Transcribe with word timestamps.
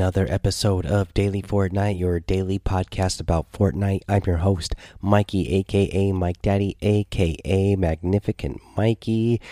Another 0.00 0.26
episode 0.30 0.86
of 0.86 1.12
Daily 1.12 1.42
Fortnite, 1.42 1.98
your 1.98 2.20
daily 2.20 2.58
podcast 2.58 3.20
about 3.20 3.52
Fortnite. 3.52 4.00
I'm 4.08 4.22
your 4.26 4.38
host, 4.38 4.74
Mikey, 5.02 5.54
aka 5.56 6.10
Mike 6.12 6.40
Daddy, 6.40 6.74
aka 6.80 7.76
Magnificent 7.76 8.62
Mikey. 8.78 9.42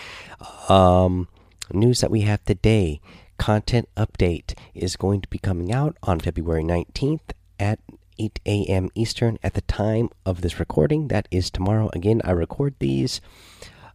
Um, 0.67 1.27
news 1.71 2.01
that 2.01 2.09
we 2.09 2.21
have 2.21 2.43
today 2.45 2.99
content 3.37 3.89
update 3.95 4.57
is 4.73 4.95
going 4.95 5.21
to 5.21 5.27
be 5.27 5.37
coming 5.37 5.71
out 5.71 5.95
on 6.01 6.19
February 6.19 6.63
19th 6.63 7.29
at 7.59 7.77
8 8.17 8.39
a.m. 8.47 8.89
Eastern 8.95 9.37
at 9.43 9.53
the 9.53 9.61
time 9.61 10.09
of 10.25 10.41
this 10.41 10.59
recording. 10.59 11.09
That 11.09 11.27
is 11.29 11.51
tomorrow. 11.51 11.91
Again, 11.93 12.23
I 12.23 12.31
record 12.31 12.73
these. 12.79 13.21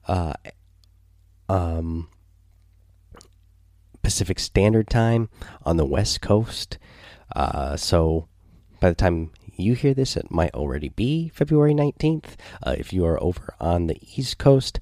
Uh, 0.07 0.35
um, 1.49 2.11
Pacific 4.05 4.39
Standard 4.39 4.89
Time 4.89 5.29
on 5.65 5.77
the 5.77 5.85
West 5.85 6.21
Coast. 6.21 6.79
Uh, 7.35 7.77
so 7.77 8.29
by 8.79 8.91
the 8.91 8.95
time 8.95 9.33
you 9.57 9.75
hear 9.75 9.95
this, 9.95 10.17
it 10.17 10.31
might 10.31 10.55
already 10.55 10.91
be 10.91 11.31
February 11.31 11.75
19th 11.75 12.37
uh, 12.63 12.77
if 12.79 12.93
you 12.93 13.05
are 13.05 13.21
over 13.23 13.55
on 13.59 13.89
the 13.89 13.99
East 14.17 14.39
Coast. 14.39 14.79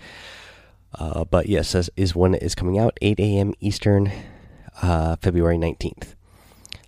Uh, 0.95 1.25
but 1.25 1.47
yes, 1.47 1.73
this 1.73 1.89
is 1.97 2.15
when 2.15 2.35
it 2.35 2.43
is 2.43 2.55
coming 2.55 2.79
out, 2.79 2.99
8 3.01 3.19
a.m. 3.21 3.55
Eastern, 3.61 4.13
uh, 4.83 5.17
February 5.17 5.57
19th. 5.57 6.15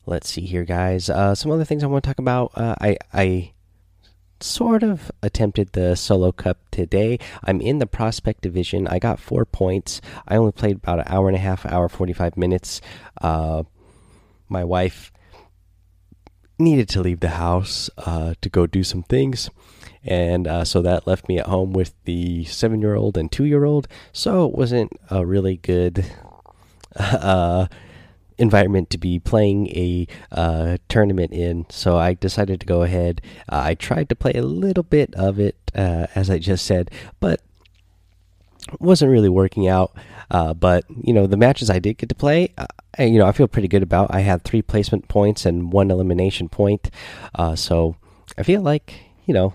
Let's 0.05 0.29
see 0.29 0.43
here, 0.43 0.65
guys. 0.65 1.09
Uh, 1.09 1.35
some 1.35 1.51
other 1.51 1.65
things 1.65 1.83
I 1.83 1.87
want 1.87 2.05
to 2.05 2.11
talk 2.11 2.19
about. 2.19 2.53
Uh, 2.55 2.75
I, 2.81 2.99
I 3.13 3.54
sort 4.45 4.83
of 4.83 5.11
attempted 5.23 5.73
the 5.73 5.97
solo 5.97 6.31
cup 6.31 6.59
today. 6.71 7.19
I'm 7.43 7.61
in 7.61 7.79
the 7.79 7.87
prospect 7.87 8.43
division. 8.43 8.87
I 8.87 8.99
got 8.99 9.19
four 9.19 9.45
points. 9.45 10.01
I 10.29 10.37
only 10.37 10.53
played 10.53 10.77
about 10.77 11.01
an 11.01 11.07
hour 11.09 11.29
and 11.29 11.37
a 11.37 11.41
half, 11.41 11.65
hour 11.67 11.89
45 11.89 12.37
minutes. 12.37 12.81
Uh, 13.21 13.65
my 14.49 14.63
wife 14.63 15.13
needed 16.59 16.89
to 16.91 17.01
leave 17.01 17.21
the 17.21 17.31
house 17.31 17.91
uh, 17.99 18.35
to 18.41 18.49
go 18.49 18.67
do 18.67 18.85
some 18.85 19.03
things. 19.03 19.51
And 20.05 20.47
uh, 20.47 20.65
so 20.65 20.83
that 20.83 21.07
left 21.07 21.29
me 21.29 21.39
at 21.39 21.47
home 21.47 21.73
with 21.73 21.95
the 22.05 22.45
seven 22.45 22.81
year 22.81 22.95
old 22.95 23.17
and 23.17 23.33
two 23.33 23.45
year 23.45 23.65
old. 23.65 23.89
So 24.13 24.47
it 24.47 24.55
wasn't 24.55 24.93
a 25.11 25.25
really 25.25 25.57
good 25.57 26.05
uh, 26.97 27.67
environment 28.39 28.91
to 28.91 28.99
be 28.99 29.19
playing 29.19 29.69
a 29.69 30.07
uh, 30.33 30.79
tournament 30.89 31.33
in. 31.33 31.67
So 31.71 31.97
I 31.97 32.15
decided 32.15 32.61
to 32.61 32.67
go 32.67 32.83
ahead. 32.83 33.21
Uh, 33.49 33.63
I 33.65 33.75
tried 33.75 34.09
to 34.09 34.17
play 34.17 34.33
a 34.33 34.43
little 34.43 34.83
bit 34.83 35.15
of 35.15 35.39
it, 35.39 35.57
uh, 35.75 36.07
as 36.15 36.31
I 36.31 36.39
just 36.39 36.65
said, 36.65 36.91
but 37.21 37.41
wasn't 38.81 39.11
really 39.11 39.29
working 39.29 39.69
out. 39.69 39.97
Uh, 40.31 40.55
but 40.55 40.85
you 41.03 41.13
know, 41.13 41.27
the 41.27 41.37
matches 41.37 41.71
I 41.71 41.79
did 41.79 41.99
get 41.99 42.09
to 42.09 42.15
play, 42.15 42.53
uh, 42.57 42.67
you 42.99 43.19
know, 43.19 43.27
I 43.27 43.33
feel 43.33 43.49
pretty 43.49 43.69
good 43.69 43.83
about. 43.83 44.13
I 44.13 44.21
had 44.21 44.43
three 44.43 44.63
placement 44.63 45.09
points 45.09 45.45
and 45.45 45.73
one 45.73 45.91
elimination 45.91 46.49
point, 46.49 46.91
uh, 47.35 47.57
so 47.57 47.97
I 48.39 48.43
feel 48.43 48.63
like 48.63 48.95
you 49.27 49.35
know, 49.35 49.55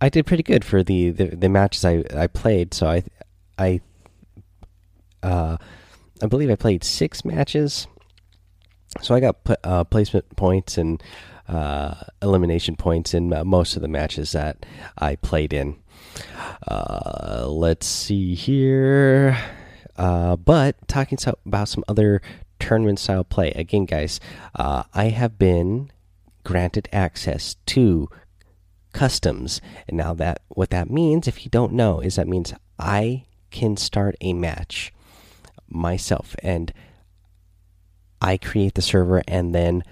I 0.00 0.08
did 0.08 0.26
pretty 0.26 0.42
good 0.42 0.64
for 0.64 0.82
the 0.82 1.10
the, 1.10 1.36
the 1.36 1.48
matches 1.48 1.84
I 1.84 2.04
I 2.14 2.26
played. 2.26 2.74
So 2.74 2.88
I 2.88 3.04
I. 3.58 3.80
Uh, 5.22 5.56
I 6.22 6.26
believe 6.26 6.50
I 6.50 6.56
played 6.56 6.82
six 6.82 7.24
matches, 7.24 7.86
so 9.02 9.14
I 9.14 9.20
got 9.20 9.36
uh, 9.62 9.84
placement 9.84 10.34
points 10.36 10.78
and 10.78 11.02
uh, 11.48 11.94
elimination 12.22 12.76
points 12.76 13.14
in 13.14 13.32
uh, 13.32 13.44
most 13.44 13.76
of 13.76 13.82
the 13.82 13.88
matches 13.88 14.32
that 14.32 14.64
I 14.98 15.16
played 15.16 15.52
in. 15.52 15.76
Uh, 16.66 17.46
let's 17.48 17.86
see 17.86 18.34
here. 18.34 19.38
Uh, 19.96 20.36
but 20.36 20.76
talking 20.88 21.18
about 21.44 21.68
some 21.68 21.84
other 21.88 22.20
tournament 22.58 22.98
style 22.98 23.24
play 23.24 23.50
again, 23.52 23.84
guys. 23.84 24.20
Uh, 24.54 24.84
I 24.94 25.06
have 25.06 25.38
been 25.38 25.90
granted 26.44 26.88
access 26.92 27.56
to 27.66 28.08
customs, 28.92 29.60
and 29.86 29.96
now 29.96 30.14
that 30.14 30.40
what 30.48 30.70
that 30.70 30.90
means, 30.90 31.28
if 31.28 31.44
you 31.44 31.50
don't 31.50 31.72
know, 31.72 32.00
is 32.00 32.16
that 32.16 32.28
means 32.28 32.54
I 32.78 33.24
can 33.50 33.76
start 33.76 34.16
a 34.20 34.32
match 34.32 34.92
myself 35.68 36.34
and 36.42 36.72
I 38.20 38.36
create 38.36 38.74
the 38.74 38.82
server 38.82 39.22
and 39.28 39.54
then 39.54 39.82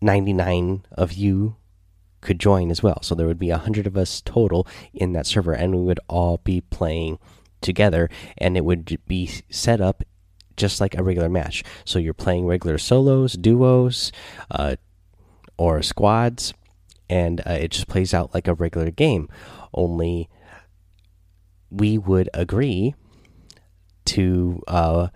99 0.00 0.84
of 0.92 1.12
you 1.12 1.56
could 2.20 2.38
join 2.38 2.70
as 2.70 2.82
well. 2.82 2.98
So 3.02 3.14
there 3.14 3.26
would 3.26 3.38
be 3.38 3.50
100 3.50 3.86
of 3.86 3.96
us 3.96 4.20
total 4.20 4.66
in 4.92 5.12
that 5.12 5.26
server 5.26 5.52
and 5.52 5.74
we 5.74 5.82
would 5.82 6.00
all 6.08 6.38
be 6.38 6.60
playing 6.60 7.18
together 7.60 8.10
and 8.38 8.56
it 8.56 8.64
would 8.64 8.98
be 9.06 9.30
set 9.50 9.80
up 9.80 10.02
just 10.56 10.80
like 10.80 10.96
a 10.96 11.02
regular 11.02 11.28
match. 11.28 11.64
So 11.84 11.98
you're 11.98 12.14
playing 12.14 12.46
regular 12.46 12.78
solos, 12.78 13.34
duos, 13.34 14.12
uh, 14.50 14.76
or 15.56 15.82
squads 15.82 16.54
and 17.08 17.40
uh, 17.46 17.52
it 17.52 17.72
just 17.72 17.88
plays 17.88 18.14
out 18.14 18.34
like 18.34 18.48
a 18.48 18.54
regular 18.54 18.90
game. 18.90 19.28
Only 19.74 20.28
we 21.70 21.98
would 21.98 22.28
agree 22.34 22.94
to 24.06 24.62
uh, 24.68 25.08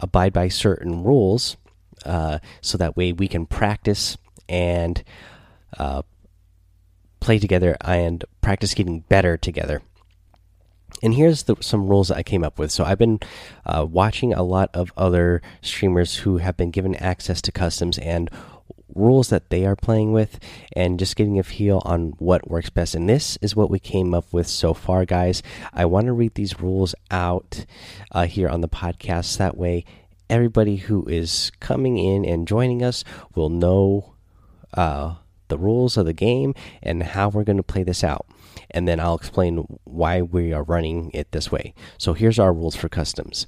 abide 0.00 0.32
by 0.32 0.48
certain 0.48 1.02
rules 1.04 1.56
uh, 2.04 2.38
so 2.60 2.78
that 2.78 2.96
way 2.96 3.12
we 3.12 3.28
can 3.28 3.46
practice 3.46 4.16
and 4.48 5.02
uh, 5.78 6.02
play 7.20 7.38
together 7.38 7.76
and 7.80 8.24
practice 8.40 8.74
getting 8.74 9.00
better 9.00 9.36
together. 9.36 9.82
And 11.02 11.14
here's 11.14 11.44
the, 11.44 11.56
some 11.60 11.88
rules 11.88 12.08
that 12.08 12.16
I 12.16 12.22
came 12.22 12.44
up 12.44 12.58
with. 12.58 12.70
So 12.70 12.84
I've 12.84 12.98
been 12.98 13.18
uh, 13.66 13.86
watching 13.88 14.32
a 14.32 14.42
lot 14.42 14.70
of 14.72 14.92
other 14.96 15.42
streamers 15.60 16.16
who 16.18 16.36
have 16.38 16.56
been 16.56 16.70
given 16.70 16.94
access 16.96 17.40
to 17.42 17.52
customs 17.52 17.98
and 17.98 18.30
rules 18.94 19.28
that 19.28 19.50
they 19.50 19.64
are 19.64 19.76
playing 19.76 20.12
with 20.12 20.38
and 20.74 20.98
just 20.98 21.16
getting 21.16 21.38
a 21.38 21.42
feel 21.42 21.82
on 21.84 22.14
what 22.18 22.50
works 22.50 22.70
best. 22.70 22.94
And 22.94 23.08
this 23.08 23.38
is 23.40 23.56
what 23.56 23.70
we 23.70 23.78
came 23.78 24.14
up 24.14 24.32
with 24.32 24.46
so 24.46 24.74
far, 24.74 25.04
guys. 25.04 25.42
I 25.72 25.84
want 25.86 26.06
to 26.06 26.12
read 26.12 26.34
these 26.34 26.60
rules 26.60 26.94
out 27.10 27.64
uh, 28.12 28.26
here 28.26 28.48
on 28.48 28.60
the 28.60 28.68
podcast. 28.68 29.38
That 29.38 29.56
way, 29.56 29.84
everybody 30.28 30.76
who 30.76 31.06
is 31.08 31.50
coming 31.60 31.98
in 31.98 32.24
and 32.24 32.48
joining 32.48 32.82
us 32.82 33.04
will 33.34 33.50
know 33.50 34.14
uh, 34.74 35.14
the 35.48 35.58
rules 35.58 35.96
of 35.96 36.06
the 36.06 36.12
game 36.12 36.54
and 36.82 37.02
how 37.02 37.28
we're 37.28 37.44
going 37.44 37.58
to 37.58 37.62
play 37.62 37.82
this 37.82 38.02
out. 38.02 38.26
And 38.70 38.88
then 38.88 39.00
I'll 39.00 39.14
explain 39.14 39.58
why 39.84 40.22
we 40.22 40.52
are 40.52 40.62
running 40.62 41.10
it 41.12 41.32
this 41.32 41.52
way. 41.52 41.74
So 41.98 42.14
here's 42.14 42.38
our 42.38 42.52
rules 42.52 42.76
for 42.76 42.88
customs. 42.88 43.46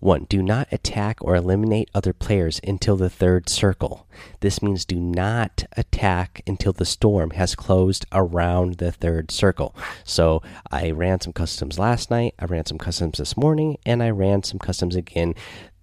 1. 0.00 0.26
Do 0.28 0.42
not 0.42 0.68
attack 0.70 1.18
or 1.20 1.34
eliminate 1.34 1.90
other 1.94 2.12
players 2.12 2.60
until 2.62 2.96
the 2.96 3.10
third 3.10 3.48
circle. 3.48 4.06
This 4.40 4.62
means 4.62 4.84
do 4.84 4.98
not 5.00 5.64
attack 5.76 6.42
until 6.46 6.72
the 6.72 6.84
storm 6.84 7.30
has 7.30 7.54
closed 7.54 8.06
around 8.12 8.74
the 8.74 8.92
third 8.92 9.30
circle. 9.30 9.74
So 10.04 10.42
I 10.70 10.90
ran 10.90 11.20
some 11.20 11.32
customs 11.32 11.78
last 11.78 12.10
night, 12.10 12.34
I 12.38 12.44
ran 12.44 12.66
some 12.66 12.78
customs 12.78 13.18
this 13.18 13.36
morning, 13.36 13.78
and 13.84 14.02
I 14.02 14.10
ran 14.10 14.42
some 14.42 14.58
customs 14.58 14.94
again 14.94 15.34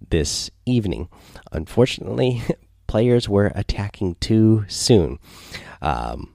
this 0.08 0.50
evening. 0.64 1.08
Unfortunately, 1.52 2.42
players 2.86 3.28
were 3.28 3.52
attacking 3.54 4.16
too 4.16 4.64
soon. 4.68 5.18
Um, 5.82 6.32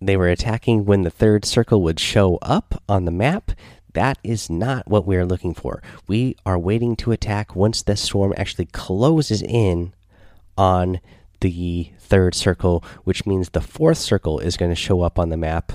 they 0.00 0.16
were 0.16 0.28
attacking 0.28 0.86
when 0.86 1.02
the 1.02 1.10
third 1.10 1.44
circle 1.44 1.82
would 1.82 2.00
show 2.00 2.38
up 2.40 2.82
on 2.88 3.04
the 3.04 3.10
map 3.10 3.52
that 3.94 4.18
is 4.22 4.50
not 4.50 4.88
what 4.88 5.06
we 5.06 5.16
are 5.16 5.26
looking 5.26 5.54
for. 5.54 5.82
We 6.06 6.36
are 6.46 6.58
waiting 6.58 6.96
to 6.96 7.12
attack 7.12 7.56
once 7.56 7.82
the 7.82 7.96
storm 7.96 8.34
actually 8.36 8.66
closes 8.66 9.42
in 9.42 9.94
on 10.56 11.00
the 11.40 11.90
third 11.98 12.34
circle, 12.34 12.84
which 13.04 13.26
means 13.26 13.50
the 13.50 13.60
fourth 13.60 13.98
circle 13.98 14.38
is 14.38 14.56
going 14.56 14.70
to 14.70 14.76
show 14.76 15.02
up 15.02 15.18
on 15.18 15.30
the 15.30 15.36
map, 15.36 15.72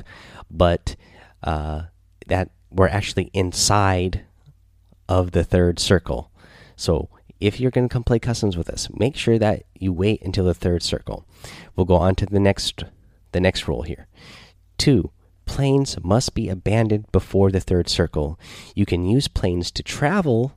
but 0.50 0.96
uh, 1.44 1.84
that 2.28 2.52
we're 2.70 2.88
actually 2.88 3.32
inside 3.34 4.26
of 5.08 5.32
the 5.32 5.44
third 5.44 5.80
circle. 5.80 6.32
So 6.76 7.10
if 7.40 7.60
you're 7.60 7.72
going 7.72 7.88
to 7.88 7.94
come 7.94 8.04
play 8.04 8.20
customs 8.20 8.58
with 8.58 8.70
us, 8.70 8.90
make 8.94 9.16
sure 9.16 9.38
that 9.40 9.64
you 9.76 9.92
wait 9.92 10.22
until 10.22 10.46
the 10.46 10.54
third 10.54 10.84
circle. 10.84 11.26
We'll 11.76 11.86
go 11.86 11.96
on 11.96 12.16
to 12.16 12.26
the 12.26 12.40
next 12.40 12.84
the 13.32 13.42
next 13.42 13.68
rule 13.68 13.82
here. 13.82 14.08
Two, 14.78 15.12
planes 15.46 15.98
must 16.04 16.34
be 16.34 16.50
abandoned 16.50 17.12
before 17.12 17.52
the 17.52 17.60
third 17.60 17.90
circle. 17.90 18.40
You 18.76 18.86
can 18.86 19.06
use 19.06 19.28
planes 19.28 19.72
to 19.72 19.84
travel 19.84 20.54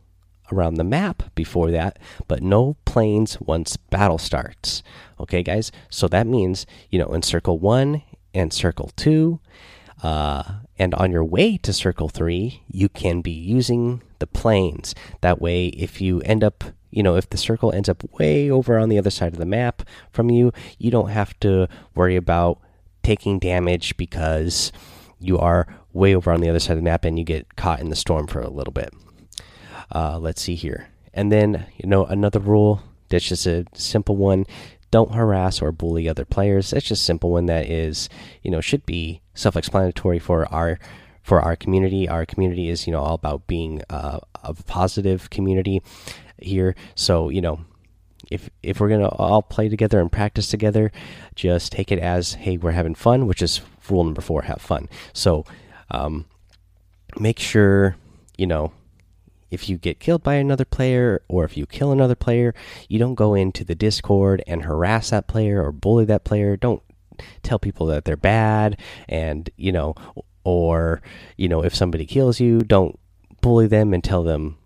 around 0.52 0.74
the 0.74 0.84
map 0.84 1.34
before 1.34 1.70
that, 1.70 1.98
but 2.26 2.42
no 2.42 2.76
planes 2.84 3.40
once 3.40 3.76
battle 3.76 4.18
starts. 4.18 4.82
Okay, 5.20 5.42
guys? 5.42 5.70
So 5.90 6.08
that 6.08 6.26
means, 6.26 6.66
you 6.90 6.98
know, 6.98 7.12
in 7.12 7.22
circle 7.22 7.58
one 7.58 8.02
and 8.34 8.52
circle 8.52 8.90
two, 8.96 9.40
uh, 10.02 10.42
and 10.78 10.94
on 10.94 11.10
your 11.10 11.24
way 11.24 11.56
to 11.58 11.72
circle 11.72 12.08
three, 12.08 12.62
you 12.68 12.88
can 12.88 13.20
be 13.20 13.32
using 13.32 14.02
the 14.20 14.26
planes. 14.26 14.94
That 15.20 15.40
way, 15.40 15.66
if 15.68 16.00
you 16.00 16.20
end 16.22 16.44
up, 16.44 16.64
you 16.90 17.02
know, 17.02 17.16
if 17.16 17.28
the 17.28 17.36
circle 17.36 17.72
ends 17.72 17.88
up 17.88 18.04
way 18.18 18.50
over 18.50 18.78
on 18.78 18.88
the 18.88 18.98
other 18.98 19.10
side 19.10 19.32
of 19.32 19.38
the 19.38 19.44
map 19.44 19.82
from 20.10 20.30
you, 20.30 20.52
you 20.78 20.90
don't 20.90 21.10
have 21.10 21.38
to 21.40 21.68
worry 21.94 22.16
about 22.16 22.60
taking 23.08 23.38
damage 23.38 23.96
because 23.96 24.70
you 25.18 25.38
are 25.38 25.66
way 25.94 26.14
over 26.14 26.30
on 26.30 26.42
the 26.42 26.50
other 26.50 26.60
side 26.60 26.72
of 26.72 26.76
the 26.76 26.82
map 26.82 27.06
and 27.06 27.18
you 27.18 27.24
get 27.24 27.56
caught 27.56 27.80
in 27.80 27.88
the 27.88 27.96
storm 27.96 28.26
for 28.26 28.40
a 28.40 28.50
little 28.50 28.72
bit. 28.72 28.92
Uh, 29.94 30.18
let's 30.18 30.42
see 30.42 30.54
here, 30.54 30.88
and 31.14 31.32
then 31.32 31.64
you 31.78 31.88
know 31.88 32.04
another 32.04 32.38
rule 32.38 32.82
that's 33.08 33.26
just 33.26 33.46
a 33.46 33.64
simple 33.72 34.14
one. 34.16 34.44
Don't 34.90 35.14
harass 35.14 35.62
or 35.62 35.72
bully 35.72 36.06
other 36.06 36.26
players. 36.26 36.70
That's 36.70 36.86
just 36.86 37.00
a 37.00 37.04
simple 37.04 37.30
one 37.30 37.46
that 37.46 37.66
is, 37.66 38.10
you 38.42 38.50
know, 38.50 38.60
should 38.60 38.84
be 38.84 39.22
self-explanatory 39.32 40.18
for 40.18 40.46
our 40.52 40.78
for 41.22 41.40
our 41.40 41.56
community. 41.56 42.06
Our 42.06 42.26
community 42.26 42.68
is, 42.68 42.86
you 42.86 42.92
know, 42.92 43.00
all 43.00 43.14
about 43.14 43.46
being 43.46 43.80
uh, 43.88 44.20
a 44.42 44.52
positive 44.52 45.30
community 45.30 45.82
here. 46.38 46.74
So, 46.94 47.30
you 47.30 47.40
know, 47.40 47.60
if 48.30 48.50
if 48.62 48.80
we're 48.80 48.88
gonna 48.88 49.08
all 49.08 49.42
play 49.42 49.68
together 49.68 50.00
and 50.00 50.10
practice 50.10 50.48
together, 50.48 50.92
just 51.34 51.72
take 51.72 51.90
it 51.92 51.98
as 51.98 52.34
hey, 52.34 52.56
we're 52.56 52.72
having 52.72 52.94
fun, 52.94 53.26
which 53.26 53.42
is 53.42 53.60
rule 53.88 54.04
number 54.04 54.20
four: 54.20 54.42
have 54.42 54.60
fun. 54.60 54.88
So, 55.12 55.44
um, 55.90 56.26
make 57.18 57.38
sure 57.38 57.96
you 58.36 58.46
know 58.46 58.72
if 59.50 59.68
you 59.68 59.78
get 59.78 60.00
killed 60.00 60.22
by 60.22 60.34
another 60.34 60.64
player 60.64 61.22
or 61.28 61.44
if 61.44 61.56
you 61.56 61.66
kill 61.66 61.90
another 61.90 62.14
player, 62.14 62.54
you 62.88 62.98
don't 62.98 63.14
go 63.14 63.34
into 63.34 63.64
the 63.64 63.74
Discord 63.74 64.42
and 64.46 64.64
harass 64.64 65.10
that 65.10 65.26
player 65.26 65.64
or 65.64 65.72
bully 65.72 66.04
that 66.04 66.24
player. 66.24 66.56
Don't 66.56 66.82
tell 67.42 67.58
people 67.58 67.86
that 67.86 68.04
they're 68.04 68.16
bad 68.16 68.78
and 69.08 69.50
you 69.56 69.72
know 69.72 69.94
or 70.44 71.02
you 71.36 71.48
know 71.48 71.64
if 71.64 71.74
somebody 71.74 72.06
kills 72.06 72.38
you 72.38 72.60
don't 72.60 72.96
bully 73.40 73.66
them 73.66 73.92
and 73.92 74.04
tell 74.04 74.22
them 74.22 74.56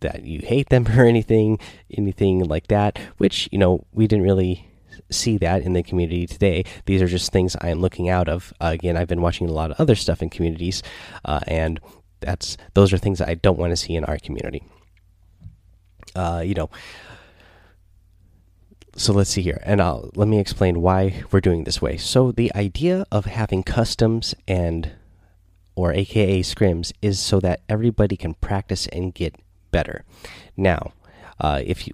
that 0.00 0.24
you 0.24 0.40
hate 0.40 0.68
them 0.68 0.86
or 0.96 1.04
anything 1.04 1.58
anything 1.96 2.40
like 2.44 2.66
that 2.68 2.98
which 3.18 3.48
you 3.52 3.58
know 3.58 3.84
we 3.92 4.06
didn't 4.06 4.24
really 4.24 4.68
see 5.10 5.36
that 5.38 5.62
in 5.62 5.72
the 5.72 5.82
community 5.82 6.26
today. 6.26 6.64
These 6.86 7.02
are 7.02 7.06
just 7.06 7.30
things 7.32 7.56
i 7.60 7.68
am 7.68 7.80
looking 7.80 8.08
out 8.08 8.28
of. 8.28 8.52
Uh, 8.60 8.70
again 8.74 8.96
i've 8.96 9.08
been 9.08 9.20
watching 9.20 9.48
a 9.48 9.52
lot 9.52 9.70
of 9.70 9.80
other 9.80 9.94
stuff 9.94 10.22
in 10.22 10.30
communities 10.30 10.82
uh, 11.24 11.40
and 11.46 11.80
that's 12.20 12.56
those 12.74 12.92
are 12.92 12.98
things 12.98 13.20
i 13.20 13.34
don't 13.34 13.58
want 13.58 13.70
to 13.70 13.76
see 13.76 13.94
in 13.94 14.04
our 14.04 14.18
community. 14.18 14.62
Uh, 16.14 16.42
you 16.44 16.54
know 16.54 16.70
so 18.96 19.12
let's 19.12 19.28
see 19.28 19.42
here 19.42 19.60
and 19.64 19.82
I'll, 19.82 20.10
let 20.14 20.26
me 20.26 20.40
explain 20.40 20.80
why 20.80 21.22
we're 21.30 21.42
doing 21.42 21.64
this 21.64 21.82
way. 21.82 21.98
So 21.98 22.32
the 22.32 22.50
idea 22.54 23.04
of 23.12 23.26
having 23.26 23.62
customs 23.62 24.34
and 24.48 24.92
or 25.74 25.92
aka 25.92 26.40
scrims 26.40 26.92
is 27.02 27.20
so 27.20 27.38
that 27.40 27.60
everybody 27.68 28.16
can 28.16 28.32
practice 28.32 28.86
and 28.86 29.12
get 29.12 29.36
better. 29.78 30.04
Now 30.56 30.82
uh, 31.40 31.60
if 31.72 31.86
you 31.86 31.92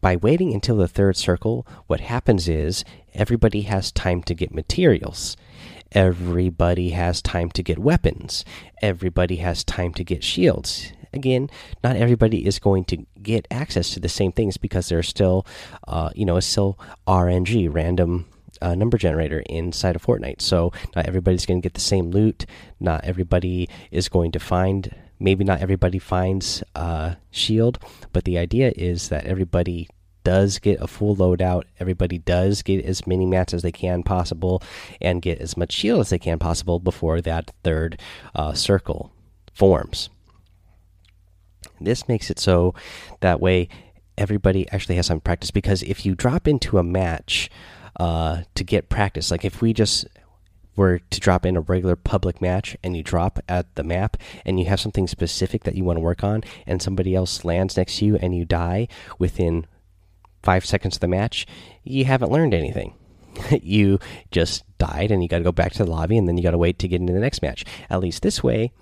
by 0.00 0.16
waiting 0.16 0.52
until 0.52 0.76
the 0.76 0.94
third 0.96 1.16
circle 1.16 1.66
what 1.86 2.00
happens 2.14 2.48
is 2.48 2.84
everybody 3.14 3.62
has 3.62 3.90
time 3.90 4.22
to 4.22 4.34
get 4.34 4.54
materials. 4.54 5.36
Everybody 5.92 6.90
has 6.90 7.22
time 7.22 7.50
to 7.56 7.62
get 7.62 7.78
weapons. 7.78 8.44
Everybody 8.82 9.36
has 9.36 9.64
time 9.64 9.92
to 9.94 10.04
get 10.04 10.24
shields. 10.24 10.92
Again, 11.12 11.48
not 11.84 11.96
everybody 11.96 12.44
is 12.44 12.58
going 12.58 12.84
to 12.86 13.06
get 13.22 13.46
access 13.50 13.90
to 13.94 14.00
the 14.00 14.08
same 14.08 14.32
things 14.32 14.56
because 14.56 14.88
there's 14.88 15.08
still, 15.08 15.46
uh, 15.86 16.10
you 16.16 16.24
know, 16.26 16.36
it's 16.36 16.46
still 16.46 16.76
RNG, 17.06 17.72
random 17.72 18.26
uh, 18.60 18.74
number 18.74 18.98
generator 18.98 19.42
inside 19.46 19.96
of 19.96 20.04
Fortnite. 20.04 20.40
So 20.40 20.72
not 20.94 21.06
everybody's 21.06 21.46
going 21.46 21.60
to 21.60 21.64
get 21.66 21.74
the 21.74 21.80
same 21.80 22.10
loot. 22.10 22.46
Not 22.80 23.04
everybody 23.04 23.68
is 23.90 24.08
going 24.08 24.32
to 24.32 24.40
find. 24.40 24.94
Maybe 25.20 25.44
not 25.44 25.60
everybody 25.60 25.98
finds 25.98 26.62
uh, 26.74 27.14
shield, 27.30 27.78
but 28.12 28.24
the 28.24 28.36
idea 28.36 28.72
is 28.76 29.08
that 29.08 29.24
everybody 29.26 29.88
does 30.24 30.58
get 30.58 30.80
a 30.80 30.86
full 30.86 31.14
loadout. 31.14 31.64
Everybody 31.78 32.18
does 32.18 32.62
get 32.62 32.84
as 32.84 33.06
many 33.06 33.26
mats 33.26 33.54
as 33.54 33.62
they 33.62 33.70
can 33.70 34.02
possible, 34.02 34.62
and 35.00 35.22
get 35.22 35.38
as 35.38 35.56
much 35.56 35.72
shield 35.72 36.00
as 36.00 36.10
they 36.10 36.18
can 36.18 36.38
possible 36.38 36.80
before 36.80 37.20
that 37.20 37.52
third 37.62 38.00
uh, 38.34 38.54
circle 38.54 39.12
forms. 39.52 40.08
This 41.80 42.08
makes 42.08 42.30
it 42.30 42.38
so 42.38 42.74
that 43.20 43.40
way 43.40 43.68
everybody 44.16 44.68
actually 44.70 44.96
has 44.96 45.06
some 45.06 45.20
practice 45.20 45.50
because 45.50 45.82
if 45.82 46.06
you 46.06 46.14
drop 46.14 46.46
into 46.46 46.78
a 46.78 46.84
match 46.84 47.50
uh, 47.96 48.42
to 48.54 48.64
get 48.64 48.88
practice, 48.88 49.30
like 49.30 49.44
if 49.44 49.62
we 49.62 49.72
just 49.72 50.06
were 50.76 50.98
to 51.10 51.20
drop 51.20 51.46
in 51.46 51.56
a 51.56 51.60
regular 51.60 51.96
public 51.96 52.40
match 52.40 52.76
and 52.82 52.96
you 52.96 53.02
drop 53.02 53.38
at 53.48 53.72
the 53.76 53.84
map 53.84 54.16
and 54.44 54.58
you 54.58 54.66
have 54.66 54.80
something 54.80 55.06
specific 55.06 55.64
that 55.64 55.76
you 55.76 55.84
want 55.84 55.96
to 55.96 56.00
work 56.00 56.24
on 56.24 56.42
and 56.66 56.82
somebody 56.82 57.14
else 57.14 57.44
lands 57.44 57.76
next 57.76 57.98
to 57.98 58.04
you 58.04 58.16
and 58.16 58.34
you 58.34 58.44
die 58.44 58.88
within 59.18 59.66
five 60.42 60.64
seconds 60.64 60.96
of 60.96 61.00
the 61.00 61.08
match, 61.08 61.46
you 61.84 62.04
haven't 62.04 62.32
learned 62.32 62.54
anything. 62.54 62.94
you 63.62 63.98
just 64.30 64.64
died 64.78 65.10
and 65.10 65.22
you 65.22 65.28
got 65.28 65.38
to 65.38 65.44
go 65.44 65.52
back 65.52 65.72
to 65.72 65.84
the 65.84 65.90
lobby 65.90 66.18
and 66.18 66.28
then 66.28 66.36
you 66.36 66.42
got 66.42 66.52
to 66.52 66.58
wait 66.58 66.78
to 66.78 66.88
get 66.88 67.00
into 67.00 67.12
the 67.12 67.20
next 67.20 67.42
match. 67.42 67.64
At 67.88 68.00
least 68.00 68.22
this 68.22 68.42
way, 68.42 68.72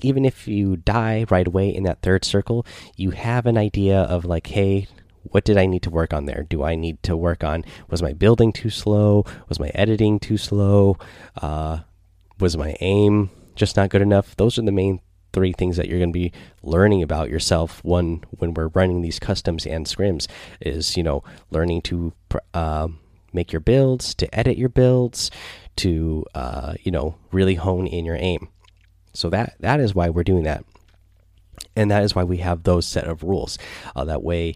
even 0.00 0.24
if 0.24 0.48
you 0.48 0.76
die 0.76 1.26
right 1.30 1.46
away 1.46 1.68
in 1.68 1.82
that 1.84 2.02
third 2.02 2.24
circle, 2.24 2.66
you 2.96 3.10
have 3.10 3.46
an 3.46 3.58
idea 3.58 4.00
of 4.00 4.24
like, 4.24 4.46
hey, 4.46 4.88
what 5.22 5.44
did 5.44 5.56
I 5.58 5.66
need 5.66 5.82
to 5.82 5.90
work 5.90 6.12
on 6.12 6.26
there? 6.26 6.46
Do 6.48 6.62
I 6.62 6.74
need 6.74 7.02
to 7.04 7.16
work 7.16 7.44
on 7.44 7.64
was 7.88 8.02
my 8.02 8.12
building 8.12 8.52
too 8.52 8.70
slow? 8.70 9.24
Was 9.48 9.60
my 9.60 9.70
editing 9.74 10.18
too 10.18 10.36
slow? 10.36 10.96
Uh, 11.40 11.80
was 12.38 12.56
my 12.56 12.76
aim 12.80 13.30
just 13.54 13.76
not 13.76 13.90
good 13.90 14.02
enough? 14.02 14.36
Those 14.36 14.58
are 14.58 14.62
the 14.62 14.72
main 14.72 15.00
three 15.32 15.52
things 15.52 15.76
that 15.76 15.88
you're 15.88 15.98
going 15.98 16.12
to 16.12 16.18
be 16.18 16.32
learning 16.62 17.02
about 17.02 17.30
yourself. 17.30 17.82
One, 17.84 18.24
when 18.30 18.54
we're 18.54 18.68
running 18.68 19.02
these 19.02 19.18
customs 19.18 19.66
and 19.66 19.86
scrims, 19.86 20.26
is 20.60 20.96
you 20.96 21.02
know 21.02 21.22
learning 21.50 21.82
to 21.82 22.12
uh, 22.54 22.88
make 23.32 23.52
your 23.52 23.60
builds, 23.60 24.14
to 24.16 24.34
edit 24.34 24.58
your 24.58 24.68
builds, 24.68 25.30
to 25.76 26.24
uh, 26.34 26.74
you 26.82 26.90
know 26.90 27.16
really 27.32 27.54
hone 27.56 27.86
in 27.86 28.04
your 28.04 28.16
aim. 28.16 28.48
So 29.12 29.30
that 29.30 29.56
that 29.60 29.80
is 29.80 29.94
why 29.94 30.08
we're 30.08 30.24
doing 30.24 30.44
that, 30.44 30.64
and 31.76 31.90
that 31.90 32.02
is 32.02 32.14
why 32.14 32.24
we 32.24 32.38
have 32.38 32.62
those 32.62 32.86
set 32.86 33.04
of 33.04 33.22
rules. 33.22 33.58
Uh, 33.94 34.04
that 34.04 34.22
way, 34.22 34.54